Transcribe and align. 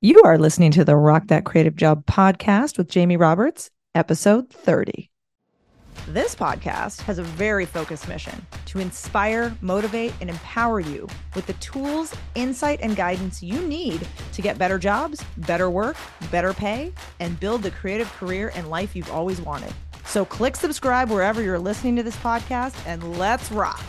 You 0.00 0.22
are 0.24 0.38
listening 0.38 0.70
to 0.72 0.84
the 0.84 0.94
Rock 0.94 1.26
That 1.26 1.44
Creative 1.44 1.74
Job 1.74 2.06
podcast 2.06 2.78
with 2.78 2.88
Jamie 2.88 3.16
Roberts, 3.16 3.68
episode 3.96 4.48
30. 4.48 5.10
This 6.06 6.36
podcast 6.36 7.00
has 7.00 7.18
a 7.18 7.24
very 7.24 7.66
focused 7.66 8.06
mission 8.06 8.46
to 8.66 8.78
inspire, 8.78 9.56
motivate, 9.60 10.14
and 10.20 10.30
empower 10.30 10.78
you 10.78 11.08
with 11.34 11.46
the 11.46 11.54
tools, 11.54 12.14
insight, 12.36 12.78
and 12.80 12.94
guidance 12.94 13.42
you 13.42 13.60
need 13.66 14.06
to 14.34 14.40
get 14.40 14.56
better 14.56 14.78
jobs, 14.78 15.20
better 15.38 15.68
work, 15.68 15.96
better 16.30 16.52
pay, 16.52 16.92
and 17.18 17.40
build 17.40 17.64
the 17.64 17.72
creative 17.72 18.08
career 18.12 18.52
and 18.54 18.70
life 18.70 18.94
you've 18.94 19.10
always 19.10 19.40
wanted. 19.40 19.74
So 20.04 20.24
click 20.24 20.54
subscribe 20.54 21.10
wherever 21.10 21.42
you're 21.42 21.58
listening 21.58 21.96
to 21.96 22.04
this 22.04 22.16
podcast 22.18 22.76
and 22.86 23.18
let's 23.18 23.50
rock. 23.50 23.82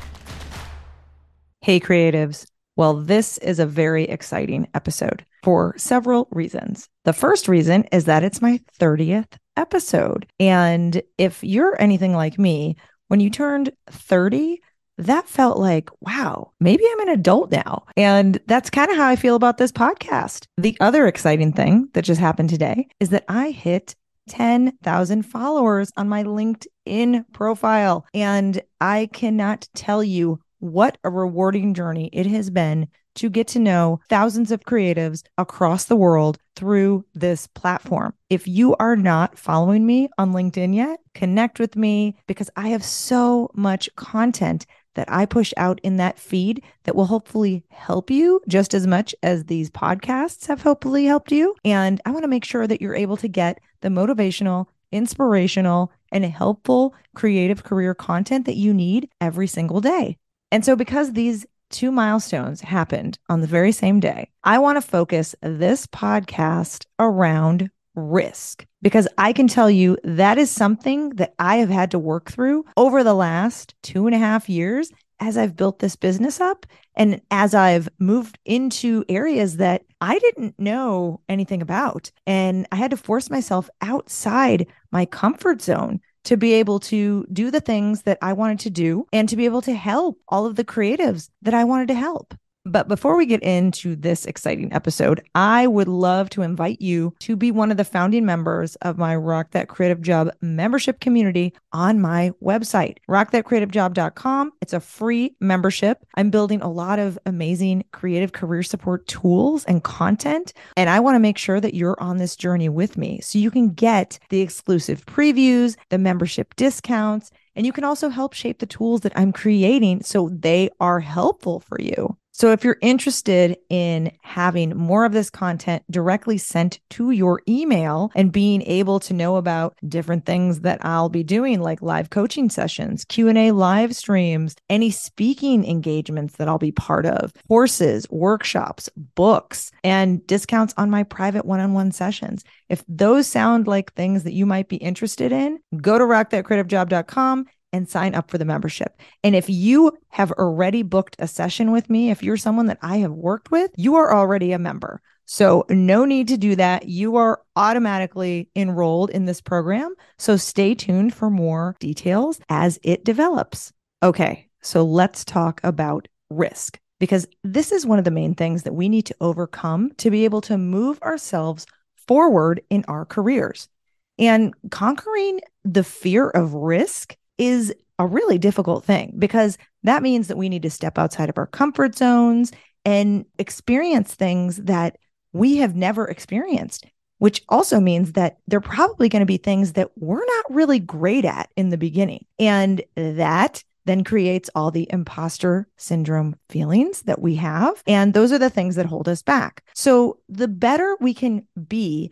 Hey, 1.62 1.80
creatives. 1.80 2.48
Well, 2.76 2.96
this 2.96 3.38
is 3.38 3.60
a 3.60 3.68
very 3.68 4.06
exciting 4.06 4.68
episode 4.74 5.24
for 5.44 5.74
several 5.78 6.28
reasons. 6.32 6.88
The 7.06 7.14
first 7.14 7.48
reason 7.48 7.84
is 7.92 8.06
that 8.06 8.24
it's 8.24 8.42
my 8.42 8.60
30th 8.80 9.38
episode. 9.58 10.26
And 10.40 11.02
if 11.18 11.44
you're 11.44 11.80
anything 11.82 12.14
like 12.14 12.40
me, 12.40 12.76
when 13.08 13.20
you 13.20 13.30
turned 13.30 13.72
30, 13.88 14.62
that 15.00 15.28
felt 15.28 15.58
like, 15.58 15.90
wow, 16.02 16.52
maybe 16.60 16.84
I'm 16.90 17.00
an 17.02 17.10
adult 17.10 17.52
now. 17.52 17.86
And 17.96 18.40
that's 18.48 18.70
kind 18.70 18.92
of 18.92 18.98
how 18.98 19.08
I 19.08 19.16
feel 19.16 19.36
about 19.36 19.58
this 19.58 19.72
podcast. 19.72 20.46
The 20.58 20.78
other 20.80 21.08
exciting 21.08 21.54
thing 21.54 21.90
that 21.94 22.04
just 22.04 22.20
happened 22.20 22.50
today 22.50 22.88
is 23.00 23.10
that 23.10 23.26
I 23.30 23.52
hit 23.52 23.96
10,000 24.30 25.24
followers 25.24 25.92
on 25.98 26.10
my 26.10 26.24
LinkedIn 26.24 27.26
profile. 27.34 28.06
And 28.14 28.62
I 28.80 29.10
cannot 29.12 29.68
tell 29.74 30.04
you 30.04 30.40
what 30.60 30.98
a 31.04 31.10
rewarding 31.10 31.74
journey 31.74 32.10
it 32.12 32.26
has 32.28 32.50
been 32.50 32.90
to 33.20 33.30
get 33.30 33.48
to 33.50 33.60
know 33.60 34.00
thousands 34.08 34.50
of 34.50 34.62
creatives 34.62 35.24
across 35.38 35.86
the 35.86 35.96
world 35.96 36.38
through 36.56 37.04
this 37.14 37.48
platform. 37.48 38.14
If 38.30 38.48
you 38.48 38.78
are 38.78 38.96
not 38.96 39.38
following 39.38 39.86
me 39.86 40.08
on 40.18 40.32
LinkedIn 40.32 40.74
yet, 40.74 41.02
connect 41.16 41.60
with 41.60 41.76
me 41.76 42.16
because 42.28 42.50
I 42.56 42.70
have 42.70 42.84
so 42.84 43.50
much 43.54 43.90
content 43.98 44.66
that 44.96 45.12
I 45.12 45.26
push 45.26 45.54
out 45.58 45.82
in 45.84 45.98
that 45.98 46.18
feed 46.18 46.64
that 46.84 46.96
will 46.96 47.06
hopefully 47.06 47.66
help 47.70 48.10
you 48.10 48.42
just 48.48 48.74
as 48.74 48.88
much 48.88 49.14
as 49.22 49.46
these 49.46 49.70
podcasts 49.70 50.48
have 50.48 50.62
hopefully 50.62 51.06
helped 51.06 51.32
you. 51.32 51.56
And 51.66 52.02
I 52.06 52.12
want 52.12 52.24
to 52.24 52.30
make 52.30 52.46
sure 52.46 52.68
that 52.68 52.82
you're 52.82 52.96
able 52.96 53.18
to 53.18 53.28
get 53.28 53.60
the 53.82 53.90
motivational, 53.90 54.68
inspirational, 54.94 55.92
and 56.12 56.24
helpful 56.24 56.96
creative 57.16 57.64
career 57.64 57.94
content 57.94 58.46
that 58.46 58.56
you 58.56 58.74
need 58.74 59.10
every 59.20 59.48
single 59.48 59.82
day. 59.82 60.18
And 60.52 60.66
so, 60.66 60.76
because 60.76 61.14
these 61.14 61.46
two 61.70 61.92
milestones 61.92 62.62
happened 62.62 63.20
on 63.30 63.42
the 63.42 63.48
very 63.48 63.72
same 63.72 64.00
day, 64.00 64.30
I 64.44 64.60
want 64.60 64.78
to 64.78 64.82
focus 64.82 65.36
this 65.42 65.88
podcast 65.88 66.86
around 67.00 67.70
risk 67.96 68.66
because 68.82 69.08
I 69.18 69.34
can 69.34 69.48
tell 69.48 69.70
you 69.70 69.98
that 70.04 70.38
is 70.38 70.52
something 70.52 71.10
that 71.12 71.34
I 71.40 71.58
have 71.58 71.70
had 71.70 71.92
to 71.92 72.00
work 72.00 72.32
through 72.32 72.66
over 72.78 73.04
the 73.04 73.14
last 73.14 73.76
two 73.84 74.06
and 74.06 74.16
a 74.16 74.20
half 74.20 74.50
years 74.50 74.92
as 75.20 75.38
I've 75.38 75.56
built 75.56 75.80
this 75.80 75.96
business 75.96 76.40
up 76.40 76.66
and 76.96 77.22
as 77.30 77.54
I've 77.54 77.90
moved 78.00 78.40
into 78.46 79.04
areas 79.10 79.58
that 79.58 79.84
I 80.00 80.18
didn't 80.20 80.58
know 80.58 81.22
anything 81.28 81.62
about. 81.62 82.12
And 82.26 82.68
I 82.72 82.78
had 82.78 82.92
to 82.92 82.98
force 82.98 83.30
myself 83.30 83.70
outside 83.82 84.68
my 84.92 85.06
comfort 85.06 85.62
zone 85.62 86.00
to 86.30 86.38
be 86.38 86.54
able 86.54 86.80
to 86.80 87.26
do 87.34 87.50
the 87.50 87.60
things 87.60 88.04
that 88.04 88.20
I 88.22 88.34
wanted 88.34 88.60
to 88.60 88.70
do 88.70 89.08
and 89.12 89.28
to 89.30 89.36
be 89.36 89.46
able 89.46 89.64
to 89.64 89.74
help 89.74 90.20
all 90.28 90.46
of 90.46 90.58
the 90.58 90.64
creatives 90.64 91.32
that 91.42 91.56
I 91.56 91.64
wanted 91.64 91.88
to 91.88 91.96
help. 91.96 92.36
But 92.70 92.88
before 92.88 93.18
we 93.18 93.26
get 93.26 93.42
into 93.42 93.96
this 93.96 94.26
exciting 94.26 94.72
episode, 94.72 95.24
I 95.34 95.66
would 95.66 95.88
love 95.88 96.30
to 96.32 96.44
invite 96.44 96.80
you 96.80 97.16
to 97.22 97.36
be 97.36 97.52
one 97.52 97.72
of 97.72 97.78
the 97.78 97.84
founding 97.84 98.28
members 98.28 98.76
of 98.78 98.96
my 98.96 99.16
Rock 99.16 99.52
That 99.52 99.70
Creative 99.70 100.00
Job 100.00 100.30
membership 100.42 101.00
community 101.00 101.56
on 101.74 102.00
my 102.00 102.32
website, 102.44 102.98
rockthatcreativejob.com. 103.10 104.52
It's 104.62 104.74
a 104.74 104.80
free 104.80 105.36
membership. 105.40 106.06
I'm 106.14 106.30
building 106.30 106.62
a 106.62 106.70
lot 106.70 107.00
of 107.00 107.18
amazing 107.26 107.86
creative 107.92 108.34
career 108.34 108.62
support 108.62 109.08
tools 109.08 109.66
and 109.66 109.84
content. 109.84 110.54
And 110.78 110.92
I 110.92 111.00
want 111.00 111.16
to 111.16 111.20
make 111.20 111.40
sure 111.40 111.60
that 111.60 111.74
you're 111.74 112.00
on 112.00 112.18
this 112.18 112.36
journey 112.36 112.70
with 112.70 112.98
me 112.98 113.20
so 113.22 113.40
you 113.40 113.50
can 113.50 113.70
get 113.70 114.20
the 114.30 114.42
exclusive 114.42 115.08
previews, 115.08 115.76
the 115.90 115.98
membership 115.98 116.56
discounts, 116.56 117.32
and 117.56 117.66
you 117.66 117.74
can 117.74 117.84
also 117.84 118.10
help 118.10 118.34
shape 118.34 118.60
the 118.60 118.66
tools 118.66 119.02
that 119.02 119.18
I'm 119.18 119.34
creating 119.34 120.04
so 120.04 120.30
they 120.30 120.70
are 120.80 121.00
helpful 121.00 121.60
for 121.60 121.82
you. 121.82 122.16
So, 122.40 122.54
if 122.54 122.64
you're 122.64 122.78
interested 122.82 123.58
in 123.70 124.14
having 124.22 124.70
more 124.70 125.04
of 125.04 125.12
this 125.12 125.30
content 125.30 125.84
directly 125.92 126.38
sent 126.38 126.80
to 126.92 127.12
your 127.12 127.42
email 127.50 128.12
and 128.16 128.32
being 128.32 128.62
able 128.62 129.02
to 129.02 129.14
know 129.14 129.36
about 129.36 129.76
different 129.86 130.26
things 130.26 130.62
that 130.62 130.80
I'll 130.86 131.10
be 131.10 131.22
doing, 131.22 131.60
like 131.60 131.82
live 131.82 132.12
coaching 132.12 132.50
sessions, 132.50 133.04
Q&A 133.04 133.52
live 133.52 133.94
streams, 133.94 134.56
any 134.70 134.90
speaking 134.90 135.66
engagements 135.66 136.38
that 136.38 136.48
I'll 136.48 136.58
be 136.58 136.72
part 136.72 137.06
of, 137.06 137.34
courses, 137.50 138.08
workshops, 138.10 138.88
books, 139.16 139.70
and 139.84 140.26
discounts 140.26 140.74
on 140.78 140.90
my 140.90 141.04
private 141.04 141.44
one-on-one 141.44 141.92
sessions. 141.92 142.46
If 142.70 142.86
those 142.88 143.28
sound 143.28 143.68
like 143.68 143.94
things 143.96 144.24
that 144.24 144.34
you 144.34 144.46
might 144.46 144.70
be 144.70 144.78
interested 144.78 145.34
in, 145.34 145.60
go 145.82 145.98
to 145.98 146.06
rockthatcreativejob.com 146.06 147.48
and 147.72 147.88
sign 147.88 148.16
up 148.16 148.30
for 148.30 148.38
the 148.38 148.46
membership. 148.46 149.00
And 149.24 149.36
if 149.36 149.50
you 149.50 149.98
have 150.10 150.32
already 150.32 150.84
booked 150.84 151.16
a 151.20 151.28
session 151.28 151.72
with 151.72 151.90
me, 151.90 152.10
if 152.10 152.24
you're 152.24 152.38
someone 152.38 152.68
that 152.68 152.80
I 152.82 152.98
have 152.98 153.12
worked 153.12 153.52
with, 153.52 153.72
you 153.78 153.96
are 153.96 154.14
already 154.14 154.52
a 154.52 154.60
member. 154.60 155.02
So, 155.26 155.64
no 155.70 156.06
need 156.06 156.28
to 156.30 156.38
do 156.38 156.56
that. 156.56 156.88
You 156.88 157.18
are 157.18 157.42
automatically 157.56 158.50
enrolled 158.56 159.12
in 159.12 159.26
this 159.26 159.42
program. 159.42 159.94
So, 160.18 160.38
stay 160.38 160.74
tuned 160.74 161.14
for 161.14 161.30
more 161.30 161.76
details 161.80 162.40
as 162.50 162.80
it 162.82 163.06
develops. 163.06 163.72
Okay, 164.02 164.48
so 164.62 164.84
let's 164.84 165.24
talk 165.24 165.62
about 165.64 166.08
risk 166.32 166.80
because 167.00 167.28
this 167.44 167.72
is 167.72 167.86
one 167.86 168.00
of 168.00 168.06
the 168.06 168.12
main 168.12 168.34
things 168.34 168.64
that 168.64 168.74
we 168.74 168.90
need 168.90 169.06
to 169.06 169.16
overcome 169.22 169.92
to 169.98 170.10
be 170.10 170.26
able 170.26 170.42
to 170.42 170.58
move 170.58 171.00
ourselves 171.02 171.68
forward 172.08 172.62
in 172.70 172.84
our 172.88 173.06
careers. 173.06 173.70
And 174.18 174.54
conquering 174.72 175.42
the 175.64 175.84
fear 175.84 176.28
of 176.30 176.54
risk 176.54 177.16
is 177.40 177.74
a 177.98 178.06
really 178.06 178.38
difficult 178.38 178.86
thing 178.86 179.16
because 179.18 179.58
that 179.84 180.04
means 180.04 180.28
that 180.28 180.38
we 180.38 180.50
need 180.50 180.62
to 180.62 180.70
step 180.70 180.98
outside 181.00 181.30
of 181.30 181.38
our 181.38 181.48
comfort 181.48 181.96
zones 181.96 182.52
and 182.86 183.26
experience 183.40 184.14
things 184.14 184.58
that 184.58 184.98
we 185.34 185.58
have 185.58 185.76
never 185.76 186.08
experienced, 186.08 186.86
which 187.18 187.42
also 187.50 187.80
means 187.80 188.14
that 188.14 188.38
they're 188.48 188.62
probably 188.62 189.10
going 189.10 189.22
to 189.22 189.26
be 189.26 189.38
things 189.38 189.74
that 189.74 189.90
we're 189.98 190.26
not 190.26 190.46
really 190.50 190.80
great 190.80 191.26
at 191.26 191.50
in 191.56 191.70
the 191.70 191.78
beginning. 191.78 192.26
And 192.38 192.82
that 192.96 193.64
then 193.86 194.04
creates 194.04 194.50
all 194.54 194.72
the 194.72 194.88
imposter 194.92 195.68
syndrome 195.78 196.36
feelings 196.50 197.02
that 197.04 197.22
we 197.22 197.36
have. 197.36 197.82
And 197.88 198.14
those 198.14 198.32
are 198.32 198.38
the 198.38 198.50
things 198.50 198.76
that 198.76 198.86
hold 198.86 199.10
us 199.10 199.24
back. 199.24 199.64
So 199.74 200.20
the 200.30 200.48
better 200.48 200.96
we 201.02 201.14
can 201.14 201.48
be 201.68 202.12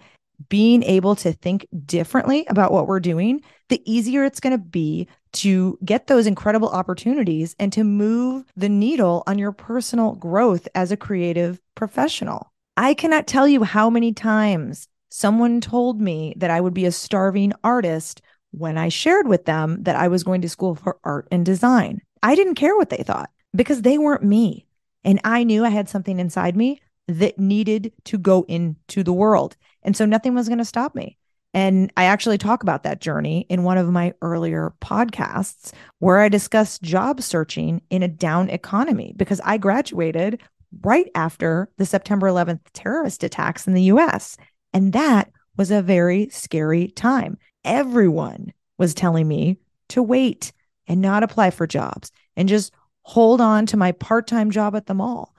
being 0.49 0.83
able 0.83 1.15
to 1.15 1.33
think 1.33 1.67
differently 1.85 2.45
about 2.49 2.71
what 2.71 2.87
we're 2.87 2.99
doing, 2.99 3.41
the 3.69 3.81
easier 3.91 4.23
it's 4.23 4.39
going 4.39 4.57
to 4.57 4.63
be 4.63 5.07
to 5.33 5.77
get 5.83 6.07
those 6.07 6.27
incredible 6.27 6.69
opportunities 6.69 7.55
and 7.59 7.73
to 7.73 7.83
move 7.83 8.45
the 8.55 8.69
needle 8.69 9.23
on 9.27 9.37
your 9.37 9.51
personal 9.51 10.13
growth 10.13 10.67
as 10.75 10.91
a 10.91 10.97
creative 10.97 11.59
professional. 11.75 12.51
I 12.75 12.93
cannot 12.93 13.27
tell 13.27 13.47
you 13.47 13.63
how 13.63 13.89
many 13.89 14.13
times 14.13 14.87
someone 15.09 15.61
told 15.61 15.99
me 15.99 16.33
that 16.37 16.51
I 16.51 16.61
would 16.61 16.73
be 16.73 16.85
a 16.85 16.91
starving 16.91 17.53
artist 17.63 18.21
when 18.51 18.77
I 18.77 18.89
shared 18.89 19.27
with 19.27 19.45
them 19.45 19.83
that 19.83 19.95
I 19.95 20.07
was 20.07 20.23
going 20.23 20.41
to 20.41 20.49
school 20.49 20.75
for 20.75 20.97
art 21.03 21.27
and 21.31 21.45
design. 21.45 22.01
I 22.23 22.35
didn't 22.35 22.55
care 22.55 22.75
what 22.75 22.89
they 22.89 23.03
thought 23.03 23.29
because 23.55 23.81
they 23.81 23.97
weren't 23.97 24.23
me. 24.23 24.67
And 25.03 25.19
I 25.23 25.43
knew 25.43 25.63
I 25.63 25.69
had 25.69 25.89
something 25.89 26.19
inside 26.19 26.55
me 26.55 26.81
that 27.07 27.39
needed 27.39 27.93
to 28.05 28.17
go 28.17 28.43
into 28.47 29.03
the 29.03 29.13
world. 29.13 29.55
And 29.87 29.95
so 29.95 30.05
nothing 30.05 30.35
was 30.35 30.49
going 30.49 30.57
to 30.57 30.65
stop 30.65 30.95
me. 30.95 31.17
And 31.53 31.93
I 31.95 32.03
actually 32.03 32.37
talk 32.37 32.61
about 32.61 32.83
that 32.83 32.99
journey 32.99 33.45
in 33.49 33.63
one 33.63 33.77
of 33.77 33.89
my 33.89 34.13
earlier 34.21 34.73
podcasts 34.81 35.71
where 35.99 36.19
I 36.19 36.27
discuss 36.27 36.77
job 36.79 37.21
searching 37.21 37.81
in 37.89 38.03
a 38.03 38.09
down 38.09 38.49
economy 38.49 39.13
because 39.15 39.39
I 39.45 39.57
graduated 39.57 40.41
right 40.81 41.09
after 41.15 41.69
the 41.77 41.85
September 41.85 42.27
11th 42.27 42.59
terrorist 42.73 43.23
attacks 43.23 43.65
in 43.65 43.75
the 43.75 43.83
US. 43.83 44.35
And 44.73 44.91
that 44.91 45.31
was 45.55 45.71
a 45.71 45.81
very 45.81 46.27
scary 46.31 46.89
time. 46.89 47.37
Everyone 47.63 48.51
was 48.77 48.93
telling 48.93 49.25
me 49.25 49.57
to 49.89 50.03
wait 50.03 50.51
and 50.85 50.99
not 50.99 51.23
apply 51.23 51.51
for 51.51 51.65
jobs 51.65 52.11
and 52.35 52.49
just 52.49 52.73
hold 53.03 53.39
on 53.39 53.65
to 53.67 53.77
my 53.77 53.93
part 53.93 54.27
time 54.27 54.51
job 54.51 54.75
at 54.75 54.85
the 54.85 54.93
mall. 54.93 55.33